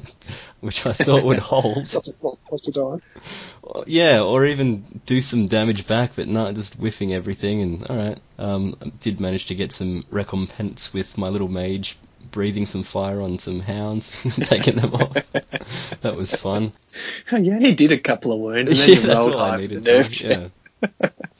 [0.60, 1.86] which I thought would hold.
[1.86, 3.82] Something not supposed to die.
[3.86, 7.60] Yeah, or even do some damage back, but not just whiffing everything.
[7.62, 11.98] And alright, um, I did manage to get some recompense with my little mage
[12.30, 15.12] breathing some fire on some hounds, taking them off.
[16.00, 16.72] that was fun.
[17.30, 19.50] You only did a couple of wounds and then yeah, you that's rolled all I
[19.50, 19.84] high for the needed.
[19.84, 20.88] nerf To, yeah.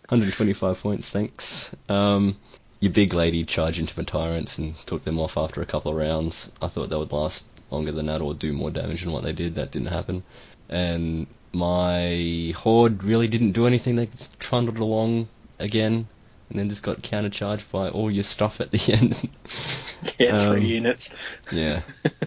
[0.08, 1.70] 125 points, thanks.
[1.88, 2.36] Um,
[2.82, 5.96] your big lady charged into my tyrants and took them off after a couple of
[5.96, 6.50] rounds.
[6.60, 9.32] I thought they would last longer than that or do more damage than what they
[9.32, 9.54] did.
[9.54, 10.24] That didn't happen.
[10.68, 13.94] And my horde really didn't do anything.
[13.94, 15.28] They just trundled along
[15.60, 16.08] again
[16.50, 19.30] and then just got countercharged by all your stuff at the end.
[20.18, 21.14] Yeah, three Um, units.
[21.52, 21.82] yeah.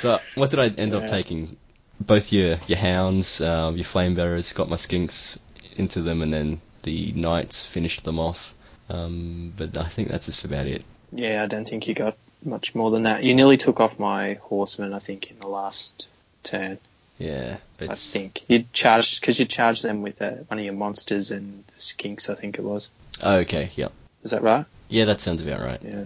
[0.00, 1.56] So what did I end up taking?
[1.98, 5.38] Both your your hounds, um, your flame bearers, got my skinks
[5.76, 8.54] into them, and then the knights finished them off.
[8.88, 10.84] Um, but I think that's just about it.
[11.12, 13.22] Yeah, I don't think you got much more than that.
[13.24, 16.08] You nearly took off my horseman, I think, in the last
[16.42, 16.78] turn.
[17.18, 20.74] Yeah, but I think you charged because you charged them with uh, one of your
[20.74, 22.30] monsters and the skinks.
[22.30, 22.90] I think it was.
[23.22, 23.92] oh, okay, Yep.
[24.24, 24.64] Is that right?
[24.88, 25.80] yeah, that sounds about right.
[25.82, 26.04] Yeah.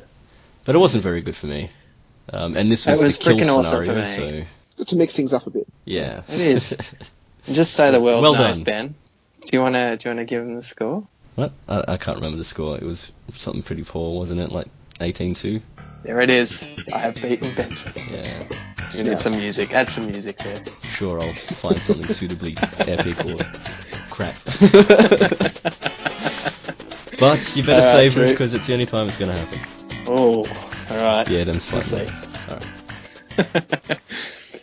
[0.65, 1.71] But it wasn't very good for me.
[2.33, 4.41] Um, and this It was, was the kill frickin' awesome scenario, for me.
[4.43, 4.47] so
[4.79, 5.67] Good to mix things up a bit.
[5.85, 6.77] yeah, It is.
[7.51, 8.65] Just say the world Well knows, done.
[8.65, 8.95] Ben.
[9.43, 11.07] Do you wanna do you wanna give him the score?
[11.35, 11.53] What?
[11.69, 12.77] I, I can't remember the score.
[12.77, 14.53] It was something pretty poor, wasn't it?
[14.53, 14.69] Like
[15.01, 15.63] 18-2?
[16.03, 16.69] There it is.
[16.93, 17.93] I have beaten Benson.
[17.97, 18.43] Yeah.
[18.93, 19.73] You need some music.
[19.73, 20.65] Add some music there.
[20.83, 23.39] Sure, I'll find something suitably epic or
[24.11, 24.37] crap.
[27.19, 29.61] but you better Alright, save it because it's the only time it's going to happen.
[30.09, 31.29] Oh, all right.
[31.29, 32.11] Yeah, them's We'll five
[32.49, 34.01] Alright.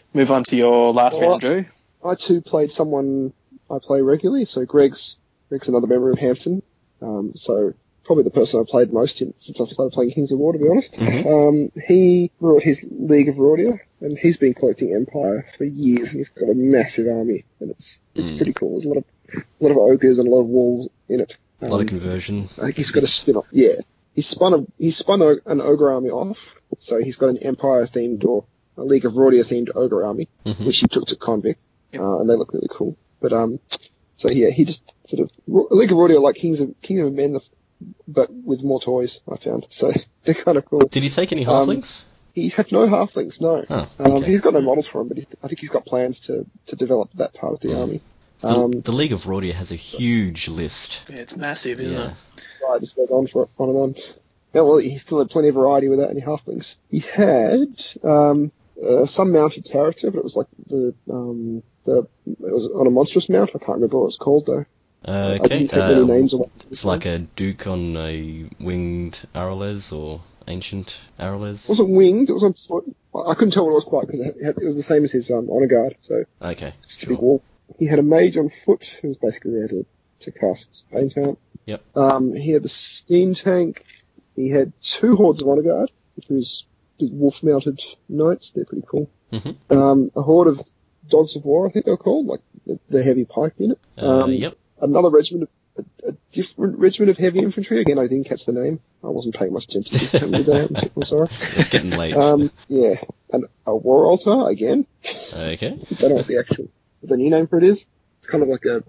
[0.13, 1.65] Move on to your last Well, round, Drew.
[2.03, 3.31] I too played someone
[3.71, 5.17] I play regularly, so Greg's
[5.49, 6.61] Greg's another member of Hampton.
[7.01, 10.39] Um, so probably the person I've played most in, since I've started playing Kings of
[10.39, 10.93] War, to be honest.
[10.93, 11.25] Mhm.
[11.25, 16.17] Um, he brought his League of Rhordia, and he's been collecting Empire for years, and
[16.17, 18.37] he's got a massive army, and it's it's Mm.
[18.37, 18.73] pretty cool.
[18.79, 19.03] There's a lot of
[19.35, 21.35] a lot of ogres and a lot of wolves in it.
[21.61, 22.49] A lot of Um, conversion.
[22.57, 23.45] I think he's got a spin off.
[23.51, 23.73] Yeah,
[24.15, 27.85] he's spun a he's spun a, an ogre army off, so he's got an Empire
[27.85, 28.43] themed or
[28.77, 30.65] a League of Rhordia themed ogre army, Mhm.
[30.65, 31.59] which he took to Convict,
[31.93, 32.01] Yep.
[32.01, 32.95] uh, and they look really cool.
[33.21, 33.59] But um,
[34.15, 37.39] so yeah, he just sort of League of Rhordia like Kings of King of Men,
[38.07, 39.19] but with more toys.
[39.31, 39.91] I found so
[40.23, 40.81] they're kind of cool.
[40.81, 42.01] Did he take any Um, halflings?
[42.35, 43.65] He had no halflings, no.
[43.69, 46.19] oh, Um, he's got no models for him, but he, I think he's got plans
[46.21, 47.79] to to develop that part of the Mm.
[47.79, 48.01] army.
[48.41, 51.01] the, Um, the League of Rhordia has a huge list.
[51.09, 52.11] Yeah, it's massive, isn't Yeah.
[52.37, 52.43] it?
[52.71, 53.95] I just goes on for on and on.
[54.53, 56.75] Yeah, well, he still had plenty of variety without any halflings.
[56.89, 57.67] He had
[58.03, 58.51] um,
[58.83, 62.91] uh, some mounted character, but it was like the um, the it was on a
[62.91, 63.49] monstrous mount.
[63.55, 64.65] I can't remember what it's called though.
[65.05, 65.59] Uh, okay.
[65.59, 66.35] didn't take many names.
[66.71, 71.63] It's like a duke on a winged Aralez or ancient Aralez.
[71.65, 72.29] It wasn't winged.
[72.29, 72.83] It was on foot.
[73.27, 75.31] I couldn't tell what it was quite because it, it was the same as his
[75.31, 75.95] um, honor guard.
[76.01, 77.17] So Okay, a big sure.
[77.17, 77.43] wall.
[77.77, 79.85] He had a mage on foot who was basically there to,
[80.21, 81.39] to cast Bane Chant.
[81.65, 81.81] Yep.
[81.95, 83.83] Um, he had the steam tank.
[84.35, 86.65] He had two hordes of honor guard, which was
[86.99, 88.51] big wolf-mounted knights.
[88.51, 89.09] They're pretty cool.
[89.31, 89.55] Mhm.
[89.69, 90.59] Um, a horde of
[91.07, 93.79] dogs of war, I think they're called, like the, the heavy pike unit.
[93.97, 94.57] Uh, Um, yep.
[94.81, 97.81] Another regiment, of, a, a different regiment of heavy infantry.
[97.81, 98.79] Again, I didn't catch the name.
[99.03, 100.61] I wasn't paying much attention to this time of the day.
[100.63, 101.27] I'm, I'm sorry.
[101.31, 102.15] It's getting late.
[102.15, 102.95] Um, yeah,
[103.31, 104.85] and a war altar again.
[105.33, 105.77] okay.
[105.97, 106.67] don't know what the actual
[107.01, 107.85] what the new name for it is.
[108.19, 108.83] It's kind of like a,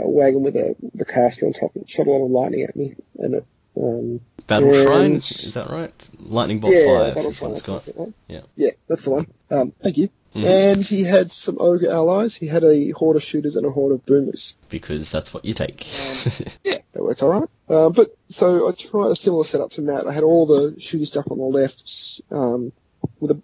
[0.00, 1.72] a wagon with a a caster on top.
[1.76, 5.14] It shot a lot of lightning at me, and it um Battle and- Shrine,
[5.46, 5.94] is that right?
[6.18, 8.12] Lightning Bolt yeah, 5 Battle Shrine, that's it, right?
[8.28, 8.40] Yeah.
[8.56, 9.26] yeah, that's the one.
[9.50, 10.10] Um, thank you.
[10.34, 10.44] Mhm.
[10.44, 12.34] And he had some ogre allies.
[12.34, 14.54] He had a horde of shooters and a horde of boomers.
[14.70, 15.86] Because that's what you take.
[16.64, 17.48] Yeah, that worked alright.
[17.68, 20.06] Uh, but so I tried a similar setup to Matt.
[20.06, 22.72] I had all the shooty stuff on the left, um,
[23.20, 23.40] with a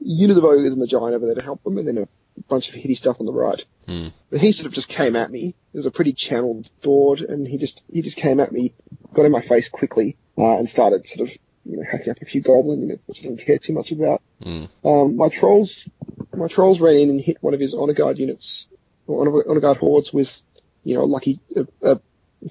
[0.00, 2.08] unit of ogres and the giant over there to help them, and then a
[2.48, 3.64] bunch of hitty stuff on the right.
[3.86, 4.08] Hmm.
[4.30, 5.54] But he sort of just came at me.
[5.74, 8.72] It was a pretty channeled board, and he just he just came at me,
[9.12, 12.24] got in my face quickly, uh, and started sort of you know hacking up a
[12.24, 14.22] few goblin units, which I didn't care too much about.
[14.42, 14.64] Hmm.
[14.84, 15.86] Um, my trolls,
[16.42, 18.66] my trolls ran in and hit one of his honor guard units,
[19.06, 20.42] or honor, honor guard hordes with,
[20.84, 22.00] you know, a lucky, a, a,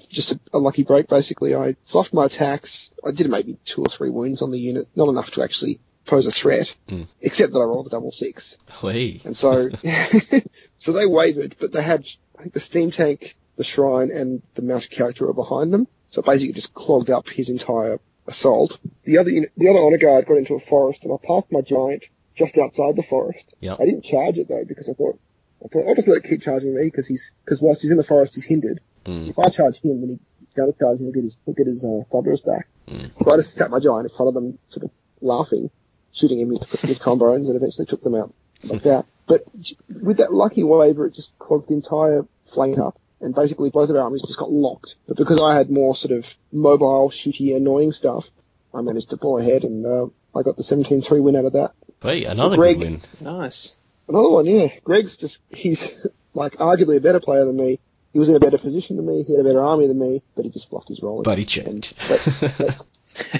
[0.08, 1.08] just a, a lucky break.
[1.08, 2.90] Basically, I fluffed my attacks.
[3.06, 6.26] I did maybe two or three wounds on the unit, not enough to actually pose
[6.26, 7.06] a threat, Mm.
[7.20, 8.56] except that I rolled a double six.
[8.82, 9.20] Whey.
[9.24, 9.68] And so,
[10.78, 12.06] so they wavered, but they had,
[12.38, 15.86] I think the steam tank, the shrine, and the mounted character were behind them.
[16.10, 18.78] So basically it just clogged up his entire assault.
[19.04, 21.60] The other unit, the other honor guard got into a forest and I parked my
[21.60, 22.04] giant
[22.36, 23.44] just outside the forest.
[23.60, 23.78] Yep.
[23.80, 25.18] I didn't charge it though because I thought,
[25.64, 27.96] I thought I'll just let it keep charging me because he's, because whilst he's in
[27.96, 28.80] the forest he's hindered.
[29.04, 29.30] Mm.
[29.30, 31.66] If I charge him then he's going to charge and he'll get his, he'll get
[31.66, 32.68] his, uh, thunderous back.
[32.88, 33.10] Mm.
[33.22, 35.70] So I just sat my giant in front of them sort of laughing,
[36.12, 39.06] shooting him with, with trombones and eventually took them out like that.
[39.26, 39.42] But
[39.88, 43.96] with that lucky waiver, it just clogged the entire flank up, and basically both of
[43.96, 44.96] our armies just got locked.
[45.06, 48.30] But because I had more sort of mobile, shooty, annoying stuff,
[48.74, 50.06] I managed to pull ahead, and uh,
[50.36, 51.72] I got the 17-3 win out of that.
[52.02, 53.02] Wait, another Greg- good win.
[53.20, 53.76] Nice.
[54.08, 54.68] Another one, yeah.
[54.84, 57.78] Greg's just, he's like arguably a better player than me.
[58.12, 59.22] He was in a better position than me.
[59.22, 61.22] He had a better army than me, but he just fluffed his rolling.
[61.22, 62.08] But he And checked.
[62.08, 62.86] that's, that's,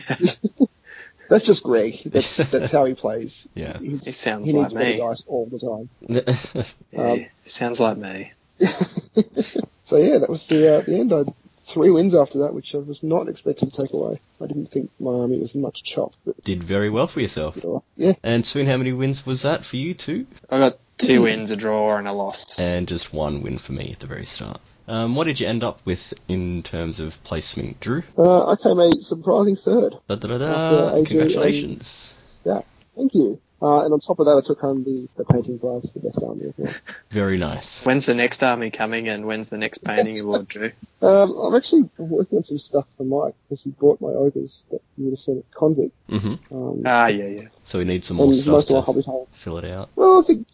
[1.29, 2.01] that's just Greg.
[2.07, 3.49] That's, that's how he plays.
[3.55, 3.79] Yeah.
[3.79, 4.99] He's, He sounds he like better me.
[4.99, 5.89] dice all the time.
[6.93, 8.33] Yeah, Um, sounds like me.
[9.85, 11.13] So yeah, that was the uh, the end.
[11.13, 11.27] I had
[11.73, 14.17] three wins after that, which I was not expecting to take away.
[14.41, 17.59] I didn't think Miami was much chop, but Did very well for yourself.
[17.97, 20.27] yeah, And Spoon, how many wins was that for you too?
[20.51, 22.59] I got two wins, a draw, and a loss.
[22.59, 24.61] And just one win for me at the very start.
[24.89, 28.03] Um, what did you end up with in terms of placement, Drew?
[28.19, 29.95] uh, I came a surprising third.
[30.09, 31.05] Da da da da!
[31.05, 32.13] Congratulations.
[32.45, 32.63] Yeah,
[32.97, 33.41] thank you.
[33.63, 36.21] Uh, and on top of that, I took home the, the painting prize for best
[36.27, 36.75] army as well.
[37.11, 37.85] Very nice.
[37.85, 40.73] When's the next army coming, and when's the next painting award, Drew?
[41.03, 44.81] Um, I'm actually working on some stuff for Mike because he bought my ogres that
[44.97, 45.93] you would have seen at Convict.
[46.09, 47.49] hmm Um, Ah, yeah, yeah.
[47.65, 49.27] So we need some more and stuff most of my to hobby time.
[49.33, 49.89] fill it out.
[49.97, 50.47] Well, I think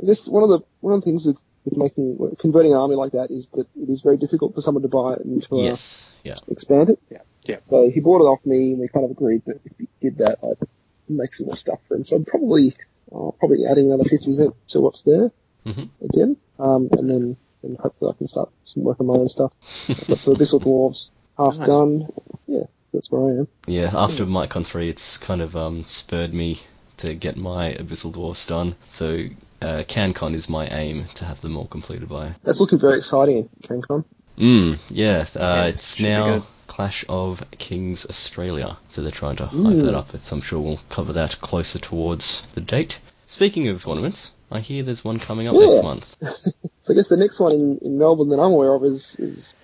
[0.00, 3.12] this one of the one of the things with, with making converting an army like
[3.12, 5.62] that is that it is very difficult for someone to buy it and to uh,
[5.64, 6.08] Yes.
[6.22, 6.34] Yeah.
[6.46, 7.00] expand it.
[7.10, 7.56] Yeah, yeah.
[7.68, 10.18] So he bought it off me, and we kind of agreed that if he did
[10.18, 10.68] that, I'd
[11.08, 12.04] make some more stuff for him.
[12.04, 12.74] So I'm probably
[13.14, 15.30] uh, probably adding another 50% to what's there
[15.64, 15.88] Mhm.
[16.02, 19.52] again, um, and then and hopefully I can start some work on my own stuff.
[19.88, 21.68] I've got some Abyssal Dwarves half Nice.
[21.68, 22.08] done.
[22.46, 23.48] Yeah, that's where I am.
[23.66, 26.60] Yeah, after MikeCon 3, it's kind of um, spurred me
[26.98, 28.74] to get my Abyssal dwarves done.
[28.90, 29.24] So
[29.60, 32.34] uh, CanCon is my aim to have them all completed by.
[32.44, 34.04] That's looking very exciting, CanCon.
[34.38, 36.42] Mm, yeah, uh, Yeah, it's now good.
[36.76, 40.08] Clash of Kings Australia, so they're trying to hype that up.
[40.30, 42.98] I'm sure we'll cover that closer towards the date.
[43.24, 45.68] Speaking of tournaments, I hear there's one coming up Yeah.
[45.70, 46.16] next month.
[46.82, 49.54] So I guess the next one in, in Melbourne that I'm aware of is, is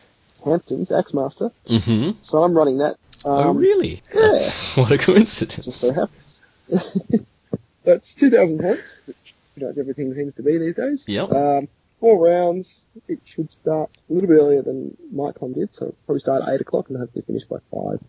[0.44, 1.52] Hamptons, Axemaster.
[1.68, 2.96] hmm So I'm running that.
[3.26, 4.02] Um, oh, really?
[4.12, 4.20] yeah.
[4.22, 5.66] That's- what a coincidence.
[5.66, 6.40] Just so happens.
[7.84, 11.04] That's 2,000 points, which pretty much everything seems to be these days.
[11.06, 11.30] Yep.
[11.30, 11.68] Um,
[12.02, 12.84] four rounds.
[13.08, 16.60] It should start a little bit earlier than MikeCon did, so probably start at 8
[16.60, 18.00] o'clock and hopefully finish by 5.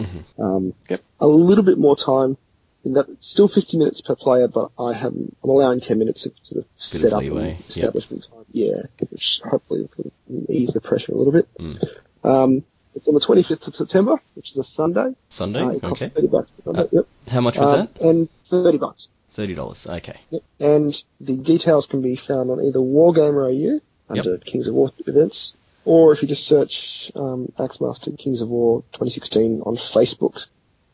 [0.00, 0.24] Mhm.
[0.42, 1.00] Um, Yep.
[1.20, 2.36] A little bit more time.
[2.84, 6.32] In that, still 50 minutes per player, but I have I'm allowing 10 minutes of
[6.42, 7.68] sort of of set up leeway, and yep.
[7.68, 8.44] establishment time.
[8.50, 8.80] Yeah,
[9.10, 9.88] which hopefully
[10.26, 11.46] will ease the pressure a little bit.
[11.60, 11.78] Mm.
[12.24, 12.64] Um,
[12.96, 15.14] it's on the 25th of September, which is a Sunday.
[15.28, 15.60] Sunday?
[15.62, 16.08] Uh, okay.
[16.08, 16.50] 30 bucks.
[16.64, 17.06] Sunday, yep.
[17.28, 18.00] How much was Um, that?
[18.00, 19.08] And 30 bucks.
[19.36, 19.96] $30.
[19.98, 20.18] Okay.
[20.30, 20.42] Yep.
[20.60, 25.54] And the details can be found on either Wargamer AU under Kings of War events,
[25.84, 30.44] or if you just search um, Axemaster Kings of War 2016 on Facebook,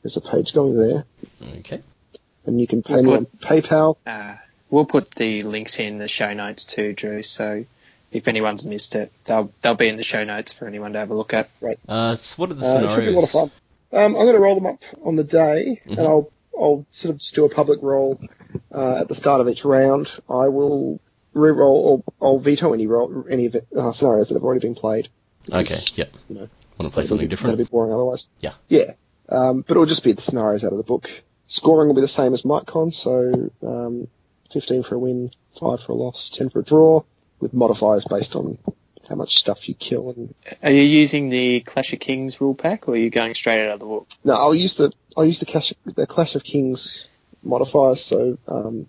[0.02, 1.04] there's a page going there,
[1.58, 1.82] Okay.
[2.46, 3.96] and you can pay We'll me put- on PayPal.
[4.06, 4.36] Uh,
[4.70, 7.22] we'll put the links in the show notes too, Drew.
[7.22, 7.64] So
[8.12, 11.10] if anyone's missed it, they'll they'll be in the show notes for anyone to have
[11.10, 11.50] a look at.
[11.88, 12.94] Uh, so what are the Uh, it scenarios?
[12.94, 13.50] should be a lot of fun.
[13.92, 15.98] Um, I'm going to roll them up on the day, Mhm.
[15.98, 18.20] and I'll I'll sort of just do a public roll
[18.74, 20.10] uh, at the start of each round.
[20.28, 21.00] I will
[21.34, 25.08] re-roll or I'll veto any roll, any uh, scenarios that have already been played.
[25.50, 26.12] Okay, yep.
[26.28, 26.48] You know,
[26.78, 27.56] Want to play something be- different?
[27.56, 28.26] That'd be boring otherwise.
[28.40, 28.54] Yeah.
[28.68, 28.92] Yeah.
[29.28, 31.08] Um, but it'll just be the scenarios out of the book.
[31.46, 34.08] Scoring will be the same as MikeCon, so um,
[34.52, 37.02] 15 for a win, 5 for a loss, 10 for a draw,
[37.40, 38.58] with modifiers based on
[39.08, 40.10] how much stuff you kill.
[40.10, 43.66] And Are you using the Clash of Kings rule pack, or are you going straight
[43.66, 44.08] out of the book?
[44.24, 47.06] no, I'll use the I'll use the Clash the Clash of Kings
[47.42, 48.86] modifiers, so um,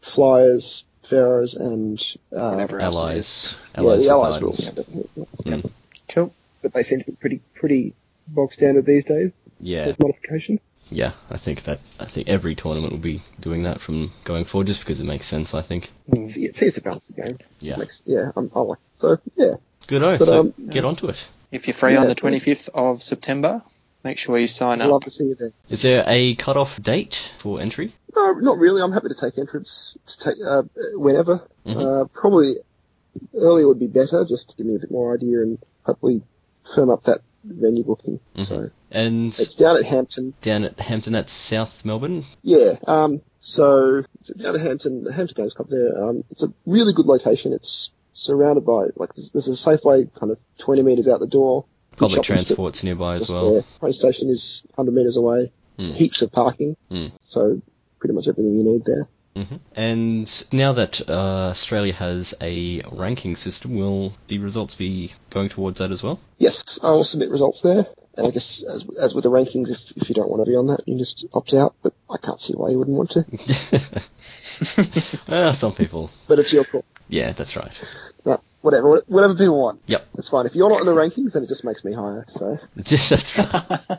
[0.00, 2.00] flyers, pharaohs, and
[2.34, 3.02] uh, Whatever else it is.
[3.04, 3.58] Allies.
[3.74, 4.64] yeah, Allies the allies rules.
[4.64, 5.10] Yeah, that's it.
[5.16, 5.24] Yeah.
[5.44, 5.70] Mm.
[6.08, 6.34] Cool.
[6.62, 7.94] But they seem to be pretty pretty
[8.28, 9.32] bog standard these days.
[9.60, 10.58] Yeah, With modification.
[10.90, 11.12] yeah.
[11.30, 14.80] I think that I think every tournament will be doing that from going forward, just
[14.80, 15.54] because it makes sense.
[15.54, 15.90] I think.
[16.12, 17.38] So, yeah, it seems to balance the game.
[17.60, 17.76] Yeah.
[17.76, 18.78] Makes, yeah, I'm, I like.
[19.02, 19.54] So yeah,
[19.88, 20.02] Good.
[20.04, 21.26] Oh, so um, get onto it.
[21.50, 23.60] If you're free Yeah, on the 25th of September,
[24.04, 24.92] make sure you sign I'd up.
[24.92, 25.52] love to see you there.
[25.68, 27.92] Is there a cut-off date for entry?
[28.14, 28.80] No, not really.
[28.80, 30.62] I'm happy to take entrance to take uh,
[30.94, 31.42] whenever.
[31.66, 32.04] Mhm.
[32.04, 32.54] Uh, probably
[33.34, 36.22] earlier would be better, just to give me a bit more idea and hopefully
[36.74, 38.20] firm up that venue booking.
[38.36, 38.46] Mhm.
[38.46, 40.32] So And it's down at Hampton.
[40.42, 42.24] down at Hampton, that's South Melbourne.
[42.42, 42.76] Yeah.
[42.86, 43.20] Um.
[43.40, 44.04] So
[44.38, 46.04] down at Hampton, the Hampton Games Club there.
[46.04, 46.22] Um.
[46.30, 47.52] It's a really good location.
[47.52, 51.64] It's surrounded by like there's, there's a Safeway kind of 20 meters out the door.
[51.96, 53.54] Public transport's nearby as well.
[53.54, 53.64] there.
[53.80, 55.52] Train station is 100 meters away.
[55.78, 55.94] Mm.
[55.94, 56.76] Heaps of parking.
[56.90, 57.12] Mm.
[57.20, 57.60] So
[57.98, 59.08] pretty much everything you need there.
[59.44, 65.48] hmm And now that uh, Australia has a ranking system, will the results be going
[65.48, 66.18] towards that as well?
[66.38, 67.86] Yes, I will submit results there.
[68.14, 70.54] And I guess as, as with the rankings, if, if you don't want to be
[70.56, 71.74] on that, you just opt out.
[71.82, 73.24] But I can't see why you wouldn't want to.
[75.28, 76.10] Ah, some people.
[76.28, 76.84] But it's your call.
[77.12, 77.72] Yeah, that's right.
[78.24, 79.82] No, whatever, whatever people want.
[79.86, 80.06] Yep.
[80.14, 80.46] That's fine.
[80.46, 82.24] If you're not in the rankings, then it just makes me higher.
[82.28, 83.98] So, that's right.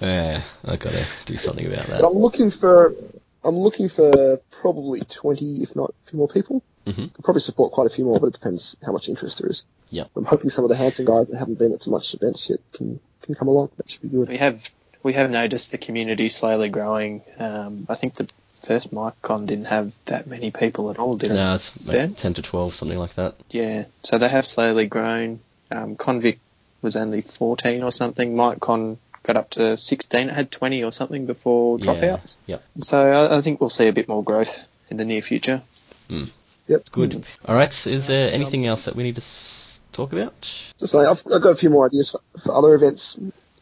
[0.00, 2.94] Yeah, I gotta do something about but I'm looking for,
[3.42, 6.62] I'm looking for probably 20, if not a few more people.
[6.86, 7.10] Mhm.
[7.24, 9.64] Probably support quite a few more, but it depends how much interest there is.
[9.90, 10.10] Yep.
[10.14, 12.60] I'm hoping some of the Hampton guys that haven't been at so much events yet
[12.72, 13.70] can can come along.
[13.78, 14.28] That should be good.
[14.28, 14.70] We have
[15.02, 17.22] we have noticed the community slowly growing.
[17.38, 18.28] Um, I think the
[18.64, 21.34] first MikeCon didn't have that many people at all, did it?
[21.34, 22.10] No, it's Ben?
[22.10, 23.34] like 10 to 12, something like that.
[23.50, 25.40] Yeah, so they have slowly grown.
[25.70, 26.40] Um, Convict
[26.82, 28.34] was only 14 or something.
[28.34, 30.28] MikeCon got up to 16.
[30.28, 31.84] It had 20 or something before Yeah.
[31.94, 32.36] dropouts.
[32.46, 32.62] Yep.
[32.78, 35.62] So I, I think we'll see a bit more growth in the near future.
[36.10, 36.24] Hmm.
[36.68, 36.82] Yep.
[36.92, 37.12] Good.
[37.14, 37.20] Hmm.
[37.44, 37.86] All right.
[37.86, 40.32] Is there um, anything else that we need to s- talk about?
[40.78, 43.16] Just saying, I've, I've got a few more ideas for, for other events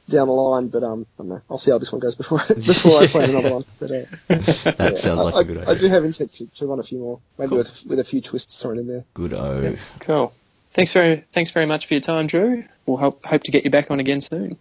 [0.08, 1.42] down the line, but um, I don't know.
[1.50, 3.64] I'll see how this one goes before before I plan another one.
[3.78, 5.70] But, uh, That yeah, sounds I, like I, a good idea.
[5.74, 7.58] I do have intent to, to run a few more, maybe Cool.
[7.58, 9.04] with with a few twists thrown in there.
[9.14, 9.32] Good.
[9.34, 9.76] Oh.
[10.00, 10.32] Cool.
[10.72, 12.64] Thanks very thanks very much for your time, Drew.
[12.86, 14.58] We'll hope hope to get you back on again soon.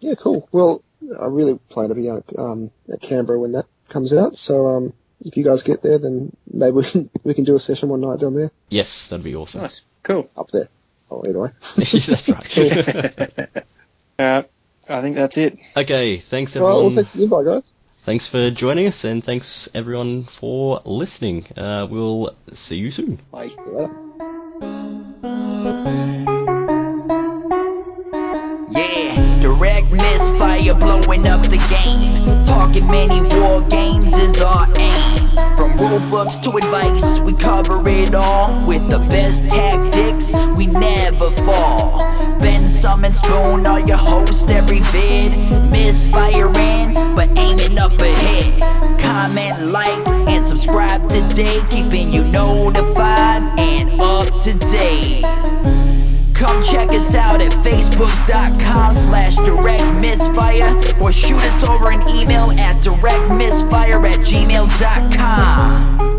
[0.00, 0.48] Yeah, cool.
[0.52, 0.82] Well,
[1.20, 4.36] I really plan to be out um, at Canberra when that comes out.
[4.36, 4.92] So um,
[5.24, 8.00] if you guys get there, then maybe we can, we can do a session one
[8.00, 9.62] night down there, Yes, that'd be awesome.
[9.62, 9.84] Nice.
[10.02, 10.28] Cool.
[10.36, 10.68] up there.
[11.10, 11.50] Oh, either way.
[11.76, 13.64] that's right.
[14.18, 14.42] Uh,
[14.92, 15.58] I think that's it.
[15.76, 16.18] okay.
[16.18, 16.94] Thanks All right, well, everyone.
[16.96, 17.74] thanks for the invite, guys.
[18.04, 21.46] Thanks for joining us, and thanks everyone for listening.
[21.56, 23.20] Uh, we'll see you soon.
[23.30, 23.46] Bye.
[23.48, 25.02] See you later.
[28.70, 32.44] Yeah, direct misfire blowing up the game.
[32.44, 35.21] Talking many war games is our aim.
[35.62, 38.66] From rule books to advice, we cover it all.
[38.66, 41.98] With the best tactics, we never fall.
[42.40, 45.30] Ben Summon Spoon all your host every vid.
[45.70, 49.00] Misfiring, but aiming up ahead.
[49.00, 51.62] Comment, like, and subscribe today.
[51.70, 55.22] Keeping you notified and up to date.
[56.42, 62.50] Come check us out at facebook.com slash direct misfire or shoot us over an email
[62.50, 66.11] at directmisfire at gmail.com.